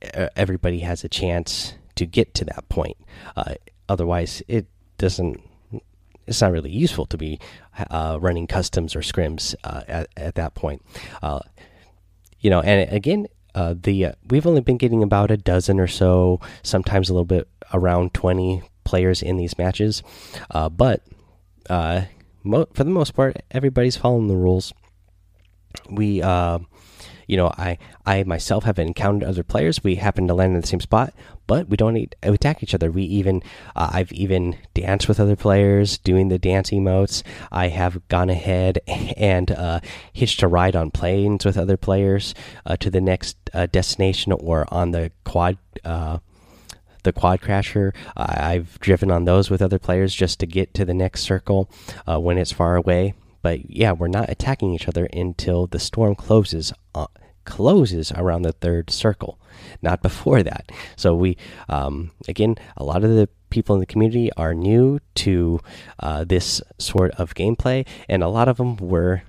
everybody 0.00 0.80
has 0.80 1.04
a 1.04 1.08
chance 1.08 1.74
to 1.96 2.06
get 2.06 2.34
to 2.34 2.44
that 2.44 2.68
point. 2.68 2.96
Uh, 3.36 3.54
otherwise, 3.88 4.42
it 4.48 4.66
doesn't. 4.98 5.40
It's 6.26 6.40
not 6.42 6.52
really 6.52 6.70
useful 6.70 7.06
to 7.06 7.16
be 7.16 7.40
uh, 7.90 8.18
running 8.20 8.46
customs 8.46 8.94
or 8.94 9.00
scrims 9.00 9.54
uh, 9.64 9.82
at, 9.88 10.08
at 10.16 10.34
that 10.34 10.54
point. 10.54 10.82
Uh, 11.22 11.40
you 12.40 12.50
know, 12.50 12.60
and 12.60 12.92
again, 12.92 13.26
uh, 13.54 13.74
the 13.80 14.08
we've 14.28 14.46
only 14.46 14.60
been 14.60 14.76
getting 14.76 15.02
about 15.02 15.30
a 15.30 15.36
dozen 15.36 15.80
or 15.80 15.86
so, 15.86 16.40
sometimes 16.62 17.08
a 17.08 17.14
little 17.14 17.24
bit 17.24 17.48
around 17.72 18.14
twenty 18.14 18.62
players 18.84 19.22
in 19.22 19.36
these 19.36 19.56
matches, 19.58 20.02
but 20.52 21.02
for 21.66 22.84
the 22.84 22.84
most 22.84 23.14
part, 23.14 23.36
everybody's 23.50 23.96
following 23.96 24.28
the 24.28 24.36
rules. 24.36 24.72
We, 25.90 26.22
uh, 26.22 26.60
you 27.28 27.36
know, 27.36 27.52
I 27.56 27.78
I 28.04 28.24
myself 28.24 28.64
have 28.64 28.78
encountered 28.78 29.28
other 29.28 29.44
players. 29.44 29.84
We 29.84 29.96
happen 29.96 30.26
to 30.26 30.34
land 30.34 30.54
in 30.54 30.60
the 30.62 30.66
same 30.66 30.80
spot, 30.80 31.14
but 31.46 31.68
we 31.68 31.76
don't 31.76 32.14
attack 32.22 32.62
each 32.62 32.74
other. 32.74 32.90
We 32.90 33.02
even 33.02 33.42
uh, 33.76 33.90
I've 33.92 34.10
even 34.12 34.56
danced 34.74 35.08
with 35.08 35.20
other 35.20 35.36
players 35.36 35.98
doing 35.98 36.28
the 36.28 36.38
dance 36.38 36.70
emotes. 36.70 37.22
I 37.52 37.68
have 37.68 38.06
gone 38.08 38.30
ahead 38.30 38.80
and 38.86 39.50
uh, 39.50 39.80
hitched 40.12 40.42
a 40.42 40.48
ride 40.48 40.74
on 40.74 40.90
planes 40.90 41.44
with 41.44 41.58
other 41.58 41.76
players 41.76 42.34
uh, 42.66 42.76
to 42.78 42.90
the 42.90 43.00
next 43.00 43.36
uh, 43.52 43.66
destination 43.66 44.32
or 44.32 44.66
on 44.72 44.90
the 44.90 45.12
quad 45.24 45.58
uh, 45.84 46.18
the 47.04 47.12
quad 47.12 47.42
crasher. 47.42 47.94
I've 48.16 48.80
driven 48.80 49.10
on 49.10 49.24
those 49.24 49.50
with 49.50 49.62
other 49.62 49.78
players 49.78 50.14
just 50.14 50.40
to 50.40 50.46
get 50.46 50.72
to 50.74 50.84
the 50.84 50.94
next 50.94 51.22
circle 51.22 51.70
uh, 52.06 52.18
when 52.18 52.38
it's 52.38 52.52
far 52.52 52.74
away. 52.76 53.14
But 53.42 53.70
yeah, 53.70 53.92
we're 53.92 54.08
not 54.08 54.30
attacking 54.30 54.72
each 54.74 54.88
other 54.88 55.06
until 55.12 55.66
the 55.66 55.78
storm 55.78 56.14
closes 56.14 56.72
uh, 56.94 57.06
closes 57.44 58.12
around 58.12 58.42
the 58.42 58.52
third 58.52 58.90
circle, 58.90 59.40
not 59.80 60.02
before 60.02 60.42
that. 60.42 60.70
So 60.96 61.14
we 61.14 61.36
um, 61.68 62.10
again, 62.26 62.56
a 62.76 62.84
lot 62.84 63.04
of 63.04 63.10
the 63.10 63.28
people 63.50 63.74
in 63.74 63.80
the 63.80 63.86
community 63.86 64.30
are 64.36 64.54
new 64.54 65.00
to 65.14 65.60
uh, 66.00 66.24
this 66.24 66.60
sort 66.78 67.12
of 67.12 67.34
gameplay, 67.34 67.86
and 68.08 68.22
a 68.22 68.28
lot 68.28 68.48
of 68.48 68.56
them 68.56 68.76
were. 68.76 69.22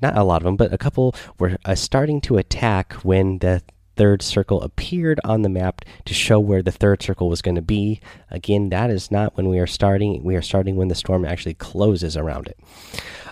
Not 0.00 0.16
a 0.16 0.22
lot 0.22 0.36
of 0.36 0.44
them, 0.44 0.54
but 0.54 0.72
a 0.72 0.78
couple 0.78 1.12
were 1.40 1.56
uh, 1.64 1.74
starting 1.74 2.20
to 2.20 2.38
attack 2.38 2.92
when 3.02 3.38
the 3.38 3.62
third 3.98 4.22
circle 4.22 4.62
appeared 4.62 5.20
on 5.24 5.42
the 5.42 5.48
map 5.48 5.84
to 6.04 6.14
show 6.14 6.38
where 6.38 6.62
the 6.62 6.70
third 6.70 7.02
circle 7.02 7.28
was 7.28 7.42
going 7.42 7.56
to 7.56 7.62
be. 7.62 8.00
Again, 8.30 8.68
that 8.70 8.90
is 8.90 9.10
not 9.10 9.36
when 9.36 9.48
we 9.48 9.58
are 9.58 9.66
starting. 9.66 10.22
We 10.22 10.36
are 10.36 10.42
starting 10.42 10.76
when 10.76 10.86
the 10.86 10.94
storm 10.94 11.24
actually 11.24 11.54
closes 11.54 12.16
around 12.16 12.46
it. 12.46 12.58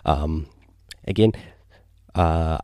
Um, 0.05 0.49
again, 1.07 1.33
uh, 2.17 2.59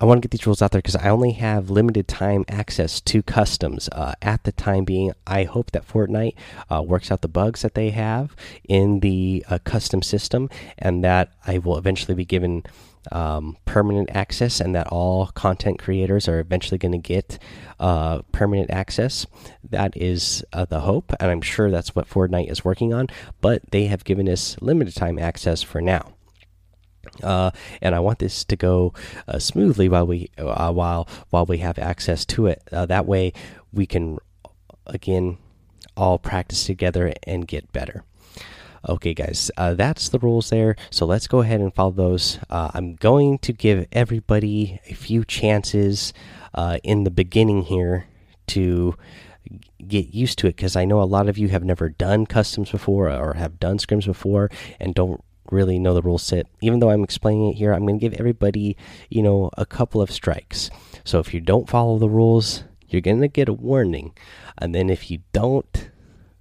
I 0.00 0.04
want 0.06 0.22
to 0.22 0.28
get 0.28 0.30
these 0.30 0.46
rules 0.46 0.62
out 0.62 0.70
there 0.70 0.80
because 0.80 0.96
I 0.96 1.08
only 1.08 1.32
have 1.32 1.70
limited 1.70 2.06
time 2.06 2.44
access 2.48 3.00
to 3.00 3.22
customs 3.22 3.88
uh, 3.90 4.12
at 4.22 4.44
the 4.44 4.52
time 4.52 4.84
being. 4.84 5.12
I 5.26 5.44
hope 5.44 5.72
that 5.72 5.88
Fortnite 5.88 6.34
uh, 6.70 6.82
works 6.82 7.10
out 7.10 7.22
the 7.22 7.28
bugs 7.28 7.62
that 7.62 7.74
they 7.74 7.90
have 7.90 8.36
in 8.68 9.00
the 9.00 9.44
uh, 9.48 9.58
custom 9.64 10.02
system 10.02 10.50
and 10.78 11.02
that 11.02 11.32
I 11.46 11.58
will 11.58 11.78
eventually 11.78 12.14
be 12.14 12.24
given 12.24 12.64
um, 13.12 13.56
permanent 13.64 14.10
access 14.12 14.60
and 14.60 14.74
that 14.74 14.86
all 14.88 15.26
content 15.28 15.78
creators 15.78 16.28
are 16.28 16.40
eventually 16.40 16.78
going 16.78 16.92
to 16.92 16.98
get 16.98 17.38
uh, 17.78 18.22
permanent 18.32 18.70
access. 18.70 19.26
That 19.62 19.96
is 19.96 20.44
uh, 20.52 20.64
the 20.64 20.80
hope, 20.80 21.12
and 21.20 21.30
I'm 21.30 21.42
sure 21.42 21.70
that's 21.70 21.94
what 21.94 22.08
Fortnite 22.08 22.50
is 22.50 22.64
working 22.64 22.94
on. 22.94 23.08
But 23.40 23.70
they 23.70 23.86
have 23.86 24.04
given 24.04 24.28
us 24.28 24.56
limited 24.60 24.94
time 24.94 25.18
access 25.18 25.62
for 25.62 25.80
now. 25.80 26.12
Uh, 27.22 27.50
and 27.80 27.94
I 27.94 28.00
want 28.00 28.18
this 28.18 28.44
to 28.44 28.56
go 28.56 28.92
uh, 29.28 29.38
smoothly 29.38 29.88
while 29.88 30.06
we 30.06 30.30
uh, 30.38 30.72
while 30.72 31.08
while 31.30 31.44
we 31.44 31.58
have 31.58 31.78
access 31.78 32.24
to 32.26 32.46
it. 32.46 32.62
Uh, 32.72 32.86
that 32.86 33.06
way, 33.06 33.32
we 33.72 33.86
can 33.86 34.18
again 34.86 35.38
all 35.96 36.18
practice 36.18 36.64
together 36.64 37.12
and 37.24 37.46
get 37.46 37.72
better. 37.72 38.04
Okay, 38.86 39.14
guys, 39.14 39.50
uh, 39.56 39.74
that's 39.74 40.10
the 40.10 40.18
rules 40.18 40.50
there. 40.50 40.76
So 40.90 41.06
let's 41.06 41.26
go 41.26 41.40
ahead 41.40 41.60
and 41.60 41.74
follow 41.74 41.92
those. 41.92 42.38
Uh, 42.50 42.70
I'm 42.74 42.96
going 42.96 43.38
to 43.38 43.52
give 43.52 43.86
everybody 43.92 44.80
a 44.88 44.94
few 44.94 45.24
chances 45.24 46.12
in 46.82 47.04
the 47.04 47.10
beginning 47.10 47.62
here 47.62 48.06
to 48.48 48.94
get 49.86 50.14
used 50.14 50.38
to 50.38 50.46
it 50.46 50.56
because 50.56 50.76
I 50.76 50.84
know 50.84 51.02
a 51.02 51.04
lot 51.04 51.28
of 51.28 51.38
you 51.38 51.48
have 51.48 51.64
never 51.64 51.88
done 51.88 52.26
customs 52.26 52.70
before 52.70 53.10
or 53.10 53.34
have 53.34 53.60
done 53.60 53.78
scrims 53.78 54.06
before 54.06 54.50
and 54.80 54.94
don't 54.94 55.22
really 55.50 55.78
know 55.78 55.94
the 55.94 56.02
rule 56.02 56.18
set. 56.18 56.46
Even 56.60 56.80
though 56.80 56.90
I'm 56.90 57.04
explaining 57.04 57.50
it 57.50 57.54
here, 57.54 57.72
I'm 57.72 57.86
going 57.86 57.98
to 57.98 58.08
give 58.08 58.18
everybody, 58.18 58.76
you 59.08 59.22
know, 59.22 59.50
a 59.56 59.66
couple 59.66 60.00
of 60.00 60.10
strikes. 60.10 60.70
So 61.04 61.18
if 61.18 61.34
you 61.34 61.40
don't 61.40 61.68
follow 61.68 61.98
the 61.98 62.08
rules, 62.08 62.64
you're 62.88 63.02
going 63.02 63.20
to 63.20 63.28
get 63.28 63.48
a 63.48 63.52
warning. 63.52 64.14
And 64.58 64.74
then 64.74 64.88
if 64.88 65.10
you 65.10 65.20
don't, 65.32 65.90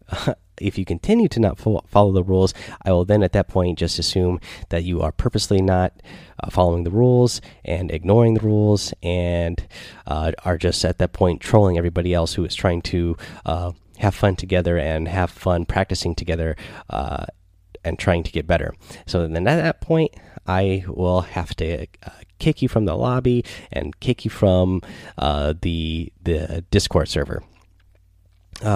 if 0.60 0.78
you 0.78 0.86
continue 0.86 1.28
to 1.28 1.40
not 1.40 1.58
follow 1.58 2.12
the 2.12 2.24
rules, 2.24 2.54
I 2.84 2.92
will 2.92 3.06
then 3.06 3.24
at 3.24 3.34
that 3.34 3.48
point 3.48 3.78
just 3.78 4.00
assume 4.00 4.40
that 4.70 4.84
you 4.84 5.02
are 5.02 5.12
purposely 5.12 5.62
not 5.62 5.94
uh, 6.42 6.50
following 6.50 6.84
the 6.84 6.92
rules 6.92 7.42
and 7.66 7.92
ignoring 7.92 8.36
the 8.36 8.42
rules 8.42 8.94
and 9.02 9.66
uh, 10.08 10.32
are 10.46 10.58
just 10.58 10.84
at 10.86 11.00
that 11.00 11.14
point 11.14 11.42
trolling 11.42 11.78
everybody 11.78 12.14
else 12.14 12.34
who 12.34 12.46
is 12.46 12.56
trying 12.56 12.82
to 12.84 13.18
uh, 13.46 13.72
have 13.98 14.16
fun 14.16 14.36
together 14.36 14.78
and 14.78 15.08
have 15.08 15.32
fun 15.32 15.66
practicing 15.66 16.16
together 16.16 16.56
uh, 16.90 17.26
and 17.84 18.00
trying 18.00 18.24
to 18.24 18.32
get 18.32 18.48
better. 18.48 18.74
So 19.06 19.28
then 19.28 19.48
at 19.48 19.56
that 19.58 19.82
point, 19.82 20.14
I 20.46 20.84
will 20.88 21.22
have 21.22 21.56
to 21.56 21.88
uh, 22.06 22.10
kick 22.40 22.62
you 22.62 22.68
from 22.68 22.86
the 22.86 22.96
lobby 22.96 23.46
and 23.72 23.98
kick 24.00 24.26
you 24.26 24.32
from 24.32 24.82
uh, 25.18 25.54
the 25.62 26.12
the 26.22 26.64
Discord 26.70 27.08
server. 27.08 27.44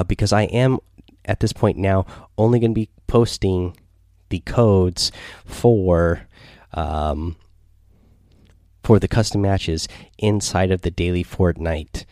because 0.08 0.34
I 0.34 0.44
am 0.44 0.80
at 1.28 1.40
this 1.40 1.54
point 1.54 1.78
now 1.78 2.06
only 2.38 2.60
going 2.60 2.72
to 2.72 2.76
be 2.76 2.90
posting 3.06 3.76
the 4.30 4.40
codes 4.40 5.12
for 5.46 6.28
um, 6.74 7.36
for 8.84 9.00
the 9.00 9.08
custom 9.08 9.42
matches 9.42 9.88
inside 10.18 10.72
of 10.72 10.82
the 10.82 10.92
daily 10.92 11.24
Fortnite 11.24 12.06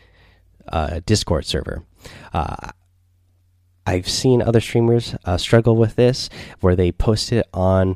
uh, 0.68 1.00
Discord 1.06 1.46
server. 1.46 1.84
Uh, 2.34 2.72
I've 3.86 4.10
seen 4.10 4.42
other 4.42 4.60
streamers 4.60 5.16
uh, 5.26 5.38
struggle 5.38 5.76
with 5.76 5.96
this, 5.96 6.30
where 6.60 6.76
they 6.76 6.92
post 6.92 7.32
it 7.32 7.48
on 7.54 7.96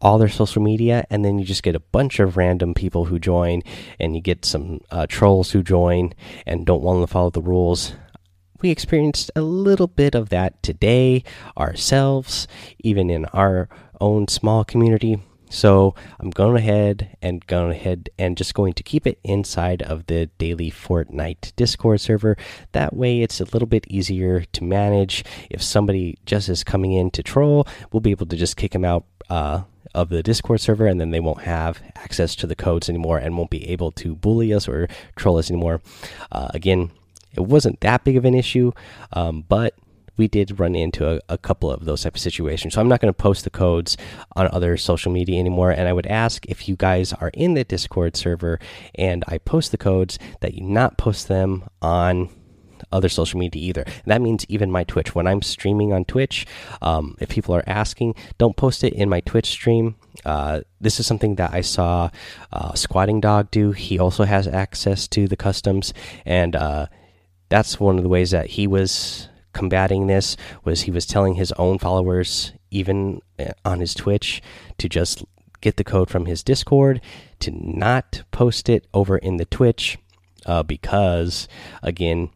all 0.00 0.18
their 0.18 0.28
social 0.28 0.62
media, 0.62 1.04
and 1.10 1.24
then 1.24 1.38
you 1.38 1.44
just 1.44 1.62
get 1.62 1.74
a 1.74 1.80
bunch 1.80 2.20
of 2.20 2.36
random 2.36 2.74
people 2.74 3.06
who 3.06 3.18
join, 3.18 3.62
and 3.98 4.14
you 4.14 4.22
get 4.22 4.44
some 4.44 4.80
uh, 4.90 5.06
trolls 5.08 5.50
who 5.50 5.62
join 5.62 6.12
and 6.46 6.66
don't 6.66 6.82
want 6.82 7.02
to 7.02 7.06
follow 7.06 7.30
the 7.30 7.42
rules 7.42 7.94
we 8.60 8.70
experienced 8.70 9.30
a 9.34 9.40
little 9.40 9.86
bit 9.86 10.14
of 10.14 10.28
that 10.28 10.62
today 10.62 11.24
ourselves, 11.56 12.46
even 12.78 13.10
in 13.10 13.24
our 13.26 13.68
own 14.00 14.28
small 14.28 14.64
community. 14.64 15.20
So 15.50 15.96
I'm 16.20 16.30
going 16.30 16.56
ahead 16.56 17.16
and 17.20 17.44
going 17.46 17.72
ahead 17.72 18.08
and 18.16 18.36
just 18.36 18.54
going 18.54 18.72
to 18.74 18.84
keep 18.84 19.04
it 19.06 19.18
inside 19.24 19.82
of 19.82 20.06
the 20.06 20.26
daily 20.38 20.70
Fortnite 20.70 21.54
Discord 21.56 22.00
server. 22.00 22.36
That 22.70 22.94
way, 22.94 23.22
it's 23.22 23.40
a 23.40 23.44
little 23.44 23.66
bit 23.66 23.84
easier 23.88 24.44
to 24.52 24.64
manage. 24.64 25.24
If 25.50 25.60
somebody 25.60 26.18
just 26.24 26.48
is 26.48 26.62
coming 26.62 26.92
in 26.92 27.10
to 27.12 27.22
troll, 27.24 27.66
we'll 27.90 28.00
be 28.00 28.12
able 28.12 28.26
to 28.26 28.36
just 28.36 28.56
kick 28.56 28.72
them 28.72 28.84
out. 28.84 29.04
Uh, 29.28 29.62
of 29.94 30.08
the 30.08 30.22
Discord 30.22 30.60
server, 30.60 30.86
and 30.86 31.00
then 31.00 31.10
they 31.10 31.18
won't 31.18 31.42
have 31.42 31.82
access 31.96 32.36
to 32.36 32.46
the 32.46 32.54
codes 32.54 32.88
anymore 32.88 33.18
and 33.18 33.36
won't 33.36 33.50
be 33.50 33.68
able 33.68 33.90
to 33.90 34.14
bully 34.14 34.52
us 34.52 34.68
or 34.68 34.86
troll 35.16 35.38
us 35.38 35.50
anymore. 35.50 35.80
Uh, 36.30 36.48
again, 36.54 36.92
it 37.34 37.42
wasn't 37.42 37.80
that 37.80 38.04
big 38.04 38.16
of 38.16 38.24
an 38.24 38.34
issue, 38.34 38.72
um, 39.12 39.44
but 39.48 39.74
we 40.16 40.28
did 40.28 40.60
run 40.60 40.74
into 40.74 41.08
a, 41.08 41.20
a, 41.30 41.38
couple 41.38 41.70
of 41.70 41.86
those 41.86 42.02
type 42.02 42.14
of 42.14 42.20
situations. 42.20 42.74
So 42.74 42.80
I'm 42.80 42.88
not 42.88 43.00
going 43.00 43.12
to 43.12 43.16
post 43.16 43.44
the 43.44 43.50
codes 43.50 43.96
on 44.36 44.48
other 44.52 44.76
social 44.76 45.10
media 45.10 45.40
anymore. 45.40 45.70
And 45.70 45.88
I 45.88 45.94
would 45.94 46.06
ask 46.06 46.44
if 46.46 46.68
you 46.68 46.76
guys 46.76 47.14
are 47.14 47.30
in 47.32 47.54
the 47.54 47.64
Discord 47.64 48.16
server 48.16 48.60
and 48.94 49.24
I 49.26 49.38
post 49.38 49.70
the 49.70 49.78
codes 49.78 50.18
that 50.40 50.52
you 50.52 50.62
not 50.62 50.98
post 50.98 51.28
them 51.28 51.64
on 51.80 52.28
other 52.92 53.08
social 53.08 53.38
media 53.38 53.62
either. 53.62 53.84
That 54.06 54.20
means 54.20 54.44
even 54.48 54.70
my 54.70 54.84
Twitch. 54.84 55.14
When 55.14 55.26
I'm 55.26 55.42
streaming 55.42 55.92
on 55.92 56.04
Twitch, 56.04 56.46
um, 56.82 57.16
if 57.20 57.28
people 57.28 57.54
are 57.54 57.64
asking, 57.66 58.14
don't 58.38 58.56
post 58.56 58.84
it 58.84 58.92
in 58.92 59.08
my 59.08 59.20
Twitch 59.20 59.46
stream. 59.46 59.96
Uh, 60.24 60.60
this 60.80 61.00
is 61.00 61.06
something 61.06 61.36
that 61.36 61.52
I 61.54 61.60
saw 61.60 62.10
uh, 62.52 62.74
Squatting 62.74 63.20
Dog 63.20 63.50
do. 63.50 63.72
He 63.72 63.98
also 63.98 64.24
has 64.24 64.46
access 64.46 65.08
to 65.08 65.28
the 65.28 65.36
customs, 65.36 65.94
and 66.26 66.56
uh, 66.56 66.86
that's 67.50 67.78
one 67.78 67.98
of 67.98 68.02
the 68.02 68.08
ways 68.08 68.30
that 68.30 68.46
he 68.46 68.66
was 68.66 69.28
combating 69.52 70.06
this 70.06 70.36
was 70.64 70.82
he 70.82 70.90
was 70.90 71.04
telling 71.04 71.34
his 71.34 71.52
own 71.52 71.78
followers 71.78 72.52
even 72.70 73.20
uh, 73.38 73.52
on 73.64 73.80
his 73.80 73.94
twitch 73.94 74.40
to 74.78 74.88
just 74.88 75.24
get 75.60 75.76
the 75.76 75.84
code 75.84 76.08
from 76.08 76.24
his 76.24 76.42
discord 76.42 77.00
to 77.40 77.50
not 77.50 78.22
post 78.30 78.68
it 78.68 78.86
over 78.94 79.18
in 79.18 79.36
the 79.36 79.44
twitch 79.44 79.98
uh, 80.46 80.62
because 80.62 81.48
again 81.82 82.30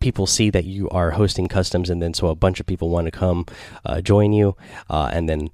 people 0.00 0.26
see 0.26 0.50
that 0.50 0.64
you 0.64 0.90
are 0.90 1.12
hosting 1.12 1.46
customs 1.46 1.88
and 1.88 2.02
then 2.02 2.12
so 2.12 2.26
a 2.26 2.34
bunch 2.34 2.60
of 2.60 2.66
people 2.66 2.90
want 2.90 3.06
to 3.06 3.10
come 3.10 3.46
uh, 3.86 4.00
join 4.02 4.32
you 4.32 4.54
uh, 4.90 5.08
and 5.12 5.28
then 5.28 5.48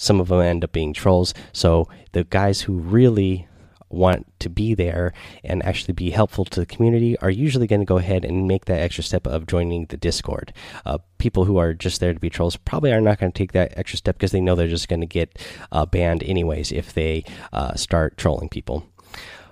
some 0.00 0.18
of 0.18 0.28
them 0.28 0.40
end 0.40 0.64
up 0.64 0.72
being 0.72 0.94
trolls. 0.94 1.34
So 1.52 1.86
the 2.12 2.24
guys 2.24 2.62
who 2.62 2.78
really 2.78 3.46
want 3.90 4.26
to 4.40 4.48
be 4.48 4.74
there 4.74 5.12
and 5.44 5.64
actually 5.64 5.92
be 5.92 6.10
helpful 6.10 6.44
to 6.44 6.60
the 6.60 6.66
community 6.66 7.18
are 7.18 7.30
usually 7.30 7.66
going 7.66 7.80
to 7.80 7.86
go 7.86 7.98
ahead 7.98 8.24
and 8.24 8.48
make 8.48 8.64
that 8.66 8.80
extra 8.80 9.04
step 9.04 9.26
of 9.26 9.46
joining 9.46 9.86
the 9.86 9.96
Discord. 9.96 10.52
Uh, 10.86 10.98
people 11.18 11.44
who 11.44 11.58
are 11.58 11.74
just 11.74 12.00
there 12.00 12.14
to 12.14 12.20
be 12.20 12.30
trolls 12.30 12.56
probably 12.56 12.92
are 12.92 13.00
not 13.00 13.18
going 13.18 13.30
to 13.30 13.36
take 13.36 13.52
that 13.52 13.76
extra 13.76 13.98
step 13.98 14.16
because 14.16 14.32
they 14.32 14.40
know 14.40 14.54
they're 14.54 14.68
just 14.68 14.88
going 14.88 15.00
to 15.00 15.06
get 15.06 15.38
uh, 15.72 15.84
banned 15.84 16.22
anyways 16.22 16.72
if 16.72 16.92
they 16.92 17.24
uh, 17.52 17.74
start 17.74 18.16
trolling 18.16 18.48
people. 18.48 18.86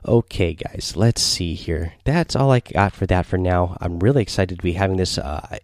Okay, 0.07 0.54
guys, 0.54 0.95
let's 0.97 1.21
see 1.21 1.54
here. 1.54 1.95
That's 2.04 2.37
all 2.37 2.52
I 2.52 2.61
got 2.61 2.92
for 2.92 3.07
that 3.07 3.26
for 3.26 3.37
now. 3.37 3.76
I'm 3.80 3.99
really 3.99 4.23
excited 4.23 4.57
to 4.57 4.62
be 4.62 4.75
having 4.75 4.97
this 4.97 5.18
uh, 5.18 5.59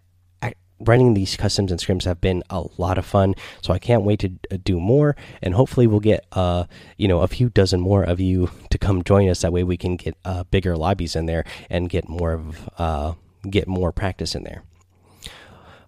running 0.85 1.15
these 1.15 1.37
customs 1.37 1.71
and 1.71 1.81
scrims 1.81 2.05
have 2.05 2.21
been 2.21 2.43
a 2.51 2.65
lot 2.79 2.99
of 2.99 3.07
fun. 3.07 3.35
So 3.63 3.73
i 3.73 3.79
can't 3.79 4.03
wait 4.03 4.21
to 4.21 4.31
uh, 4.51 4.59
do 4.63 4.81
more 4.81 5.17
and 5.43 5.55
hopefully 5.55 5.87
we'll 5.87 6.01
get 6.01 6.27
uh 6.33 6.65
you 6.97 7.09
know 7.09 7.21
a 7.21 7.29
few 7.29 7.49
dozen 7.49 7.81
more 7.81 8.03
of 8.03 8.21
you 8.21 8.51
to 8.71 8.79
come 8.79 9.03
join 9.03 9.29
us. 9.29 9.43
That 9.43 9.53
way 9.53 9.65
we 9.65 9.77
can 9.77 9.97
get 9.97 10.17
uh 10.25 10.45
bigger 10.45 10.77
lobbies 10.77 11.17
in 11.17 11.27
there 11.27 11.45
and 11.71 11.89
get 11.89 12.09
more 12.09 12.33
of 12.33 12.71
uh 12.79 13.15
get 13.49 13.69
more 13.69 13.93
practice 13.93 14.35
in 14.35 14.45
there. 14.45 14.63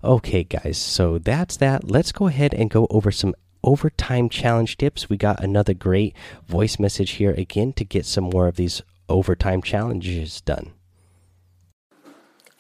Okay 0.05 0.45
guys 0.45 0.79
so 0.79 1.19
that's 1.19 1.57
that. 1.59 1.91
Let's 1.91 2.13
go 2.13 2.27
ahead 2.27 2.55
and 2.55 2.71
go 2.71 2.87
over 2.91 3.11
some 3.11 3.35
overtime 3.63 4.29
challenge 4.29 4.77
tips. 4.77 5.09
We 5.09 5.17
got 5.17 5.43
another 5.43 5.75
great 5.75 6.15
voice 6.47 6.79
message 6.79 7.13
here 7.13 7.33
again 7.33 7.73
to 7.75 7.85
get 7.85 8.07
some 8.07 8.25
more 8.25 8.47
of 8.47 8.57
these 8.57 8.83
overtime 9.09 9.63
challenges 9.63 10.41
done 10.41 10.73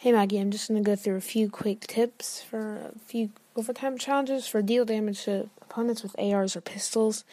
Hey 0.06 0.12
Maggie, 0.12 0.38
I'm 0.38 0.52
just 0.52 0.68
going 0.68 0.80
to 0.80 0.88
go 0.88 0.94
through 0.94 1.16
a 1.16 1.20
few 1.20 1.50
quick 1.50 1.80
tips 1.80 2.40
for 2.40 2.92
a 2.94 2.98
few 3.06 3.30
overtime 3.56 3.98
challenges 3.98 4.46
for 4.46 4.62
deal 4.62 4.84
damage 4.84 5.24
to 5.24 5.50
opponents 5.60 6.04
with 6.04 6.14
ARs 6.16 6.54
or 6.54 6.60
pistols. 6.60 7.24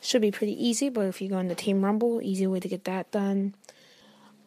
Should 0.00 0.22
be 0.22 0.30
pretty 0.30 0.52
easy, 0.52 0.90
but 0.90 1.06
if 1.06 1.20
you 1.20 1.28
go 1.28 1.38
into 1.38 1.56
Team 1.56 1.84
Rumble, 1.84 2.22
easy 2.22 2.46
way 2.46 2.60
to 2.60 2.68
get 2.68 2.84
that 2.84 3.10
done. 3.10 3.56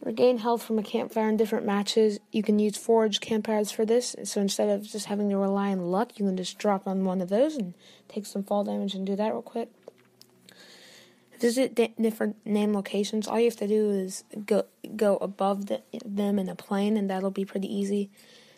Regain 0.02 0.38
health 0.38 0.64
from 0.64 0.80
a 0.80 0.82
campfire 0.82 1.28
in 1.28 1.36
different 1.36 1.66
matches. 1.66 2.22
You 2.32 2.42
can 2.42 2.58
use 2.58 2.78
forage 2.78 3.20
campfires 3.20 3.70
for 3.70 3.84
this. 3.84 4.16
So 4.24 4.40
instead 4.40 4.70
of 4.70 4.84
just 4.84 5.08
having 5.08 5.30
to 5.30 5.36
rely 5.36 5.72
on 5.72 5.92
luck, 5.92 6.18
you 6.18 6.26
can 6.26 6.38
just 6.38 6.58
drop 6.58 6.88
on 6.88 7.04
one 7.04 7.20
of 7.20 7.28
those 7.28 7.58
and 7.58 7.74
take 8.08 8.26
some 8.26 8.46
fall 8.46 8.64
damage 8.64 8.96
and 8.96 9.06
do 9.06 9.18
that 9.18 9.34
real 9.34 9.42
quick 9.42 9.68
visit 11.44 11.76
different 11.76 12.38
name 12.46 12.74
locations. 12.74 13.28
All 13.28 13.38
you 13.38 13.48
have 13.48 13.58
to 13.58 13.68
do 13.68 13.92
is 13.92 14.24
go 14.46 14.64
go 14.96 15.18
above 15.18 15.66
the, 15.66 15.82
them 16.06 16.40
in 16.40 16.48
a 16.48 16.56
plane, 16.56 16.96
and 16.96 17.10
that'll 17.10 17.32
be 17.32 17.44
pretty 17.44 17.68
easy. 17.68 18.10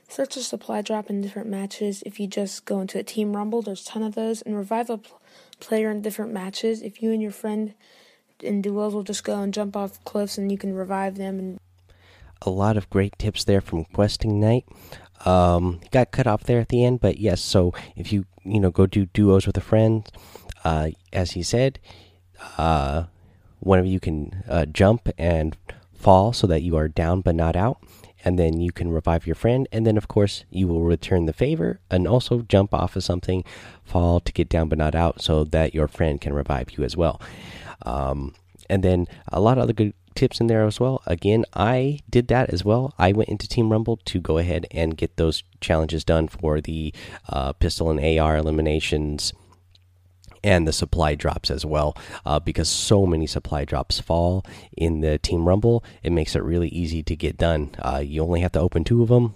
Search 0.07 0.37
a 0.37 0.43
supply 0.43 0.83
drop 0.83 1.09
in 1.09 1.19
different 1.19 1.49
matches. 1.49 2.03
If 2.05 2.19
you 2.19 2.27
just 2.27 2.65
go 2.65 2.79
into 2.79 2.99
a 2.99 3.03
team 3.03 3.35
rumble, 3.35 3.63
there's 3.63 3.81
a 3.81 3.85
ton 3.85 4.03
of 4.03 4.13
those, 4.13 4.43
and 4.43 4.55
revive 4.55 4.91
a 4.91 4.99
pl- 4.99 5.19
player 5.59 5.89
in 5.89 6.03
different 6.03 6.31
matches. 6.31 6.83
If 6.83 7.01
you 7.01 7.11
and 7.11 7.23
your 7.23 7.31
friend 7.31 7.73
in 8.39 8.61
duels 8.61 8.93
will 8.93 9.01
just 9.01 9.23
go 9.23 9.41
and 9.41 9.51
jump 9.51 9.75
off 9.75 10.03
cliffs, 10.03 10.37
and 10.37 10.51
you 10.51 10.57
can 10.59 10.75
revive 10.75 11.15
them. 11.15 11.39
And 11.39 11.59
a 12.43 12.51
lot 12.51 12.77
of 12.77 12.87
great 12.91 13.17
tips 13.17 13.45
there 13.45 13.61
from 13.61 13.85
Questing 13.85 14.39
Knight. 14.39 14.65
Um, 15.25 15.79
got 15.89 16.11
cut 16.11 16.27
off 16.27 16.43
there 16.43 16.59
at 16.59 16.69
the 16.69 16.85
end, 16.85 16.99
but 16.99 17.17
yes. 17.17 17.41
So 17.41 17.73
if 17.95 18.13
you 18.13 18.25
you 18.43 18.59
know 18.59 18.69
go 18.69 18.85
do 18.85 19.07
duos 19.07 19.47
with 19.47 19.57
a 19.57 19.67
friend, 19.71 20.07
uh, 20.63 20.91
as 21.11 21.31
he 21.31 21.41
said, 21.41 21.79
uh, 22.57 23.05
one 23.59 23.79
of 23.79 23.85
you 23.85 23.99
can 23.99 24.43
uh, 24.47 24.65
jump 24.65 25.09
and 25.17 25.57
fall 25.93 26.33
so 26.33 26.47
that 26.47 26.61
you 26.61 26.75
are 26.77 26.87
down 26.87 27.21
but 27.21 27.35
not 27.35 27.55
out. 27.55 27.79
and 28.25 28.39
then 28.39 28.59
you 28.59 28.71
can 28.71 28.89
revive 28.89 29.27
your 29.27 29.35
friend, 29.35 29.67
and 29.71 29.85
then 29.85 29.97
of 29.97 30.07
course 30.07 30.43
you 30.49 30.67
will 30.67 30.81
return 30.81 31.27
the 31.27 31.33
favor 31.33 31.79
and 31.91 32.07
also 32.07 32.41
jump 32.41 32.73
off 32.73 32.95
of 32.95 33.03
something, 33.03 33.43
fall 33.83 34.19
to 34.19 34.33
get 34.33 34.49
down 34.49 34.67
but 34.67 34.79
not 34.79 34.95
out, 34.95 35.21
so 35.21 35.43
that 35.43 35.75
your 35.75 35.87
friend 35.87 36.19
can 36.19 36.33
revive 36.33 36.71
you 36.71 36.83
as 36.83 36.97
well. 36.97 37.21
Um, 37.83 38.33
and 38.67 38.83
then 38.83 39.07
a 39.31 39.39
lot 39.39 39.59
of 39.59 39.63
other 39.63 39.73
good 39.73 39.93
tips 40.15 40.39
in 40.39 40.47
there 40.47 40.65
as 40.65 40.79
well. 40.79 41.03
Again, 41.05 41.45
I 41.53 41.99
did 42.09 42.27
that 42.29 42.49
as 42.49 42.65
well. 42.65 42.95
I 42.97 43.11
went 43.11 43.29
into 43.29 43.47
Team 43.47 43.71
Rumble 43.71 43.97
to 44.05 44.19
go 44.19 44.39
ahead 44.39 44.65
and 44.71 44.97
get 44.97 45.17
those 45.17 45.43
challenges 45.61 46.03
done 46.03 46.27
for 46.27 46.59
the 46.61 46.93
uh, 47.29 47.53
pistol 47.53 47.91
and 47.91 47.99
AR 47.99 48.37
eliminations 48.37 49.33
and 50.45 50.67
the 50.67 50.71
supply 50.71 51.15
drops 51.15 51.49
as 51.49 51.65
well 51.65 51.97
uh, 52.25 52.39
because 52.39 52.69
so 52.69 53.05
many 53.05 53.25
supply 53.25 53.65
drops 53.65 53.99
fall 53.99 54.45
in 54.77 55.01
the 55.01 55.17
team 55.17 55.47
rumble 55.47 55.83
it 56.03 56.11
makes 56.11 56.35
it 56.35 56.43
really 56.43 56.69
easy 56.69 57.01
to 57.01 57.15
get 57.15 57.35
done. 57.35 57.71
Uh, 57.79 58.01
you 58.03 58.21
only 58.21 58.41
have 58.41 58.51
to 58.51 58.59
open 58.59 58.83
two 58.83 59.01
of 59.01 59.09
them 59.09 59.33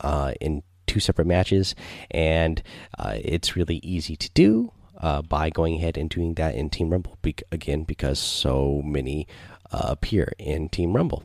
uh, 0.00 0.32
in 0.40 0.62
two 0.86 1.00
separate 1.00 1.26
matches 1.26 1.74
and 2.10 2.62
uh, 2.98 3.14
it's 3.16 3.56
really 3.56 3.80
easy 3.82 4.14
to 4.14 4.30
do 4.34 4.72
uh, 4.98 5.20
by 5.20 5.50
going 5.50 5.74
ahead 5.74 5.96
and 5.96 6.10
doing 6.10 6.34
that 6.34 6.54
in 6.54 6.70
team 6.70 6.90
rumble 6.90 7.18
be 7.22 7.34
again 7.50 7.82
because 7.82 8.20
so 8.20 8.80
many 8.84 9.26
uh, 9.72 9.86
appear 9.88 10.32
in 10.38 10.68
team 10.68 10.94
rumble 10.94 11.24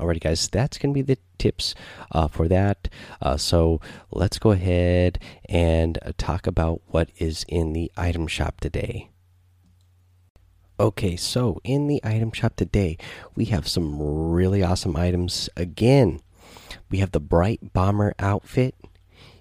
Alrighty, 0.00 0.20
guys, 0.20 0.48
that's 0.48 0.78
going 0.78 0.94
to 0.94 0.98
be 0.98 1.02
the 1.02 1.18
tips 1.36 1.74
uh, 2.12 2.26
for 2.26 2.48
that. 2.48 2.88
Uh, 3.20 3.36
so 3.36 3.80
let's 4.10 4.38
go 4.38 4.52
ahead 4.52 5.18
and 5.46 5.98
uh, 6.00 6.12
talk 6.16 6.46
about 6.46 6.80
what 6.86 7.10
is 7.18 7.44
in 7.48 7.74
the 7.74 7.92
item 7.96 8.26
shop 8.26 8.60
today. 8.60 9.10
Okay, 10.78 11.14
so 11.16 11.60
in 11.62 11.86
the 11.86 12.00
item 12.02 12.32
shop 12.32 12.56
today, 12.56 12.96
we 13.34 13.44
have 13.46 13.68
some 13.68 14.00
really 14.00 14.62
awesome 14.62 14.96
items. 14.96 15.50
Again, 15.54 16.20
we 16.90 16.98
have 16.98 17.12
the 17.12 17.20
Bright 17.20 17.74
Bomber 17.74 18.14
outfit, 18.18 18.74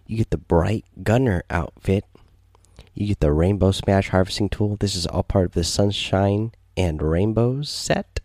you 0.06 0.18
get 0.18 0.32
the 0.32 0.38
Bright 0.38 0.84
Gunner 1.02 1.44
outfit, 1.50 2.04
you 2.94 3.08
get 3.08 3.22
the 3.22 3.32
Rainbow 3.32 3.72
Smash 3.72 4.10
Harvesting 4.10 4.50
Tool. 4.50 4.76
This 4.78 4.98
is 4.98 5.08
all 5.08 5.24
part 5.24 5.46
of 5.46 5.52
the 5.54 5.64
Sunshine 5.64 6.52
and 6.76 7.02
Rainbows 7.02 7.70
set. 7.70 8.20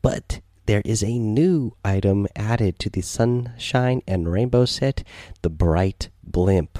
But 0.00 0.40
there 0.70 0.82
is 0.84 1.02
a 1.02 1.18
new 1.18 1.74
item 1.84 2.28
added 2.36 2.78
to 2.78 2.88
the 2.88 3.00
Sunshine 3.00 4.02
and 4.06 4.30
Rainbow 4.30 4.66
set 4.66 5.02
the 5.42 5.50
Bright 5.50 6.10
Blimp. 6.22 6.78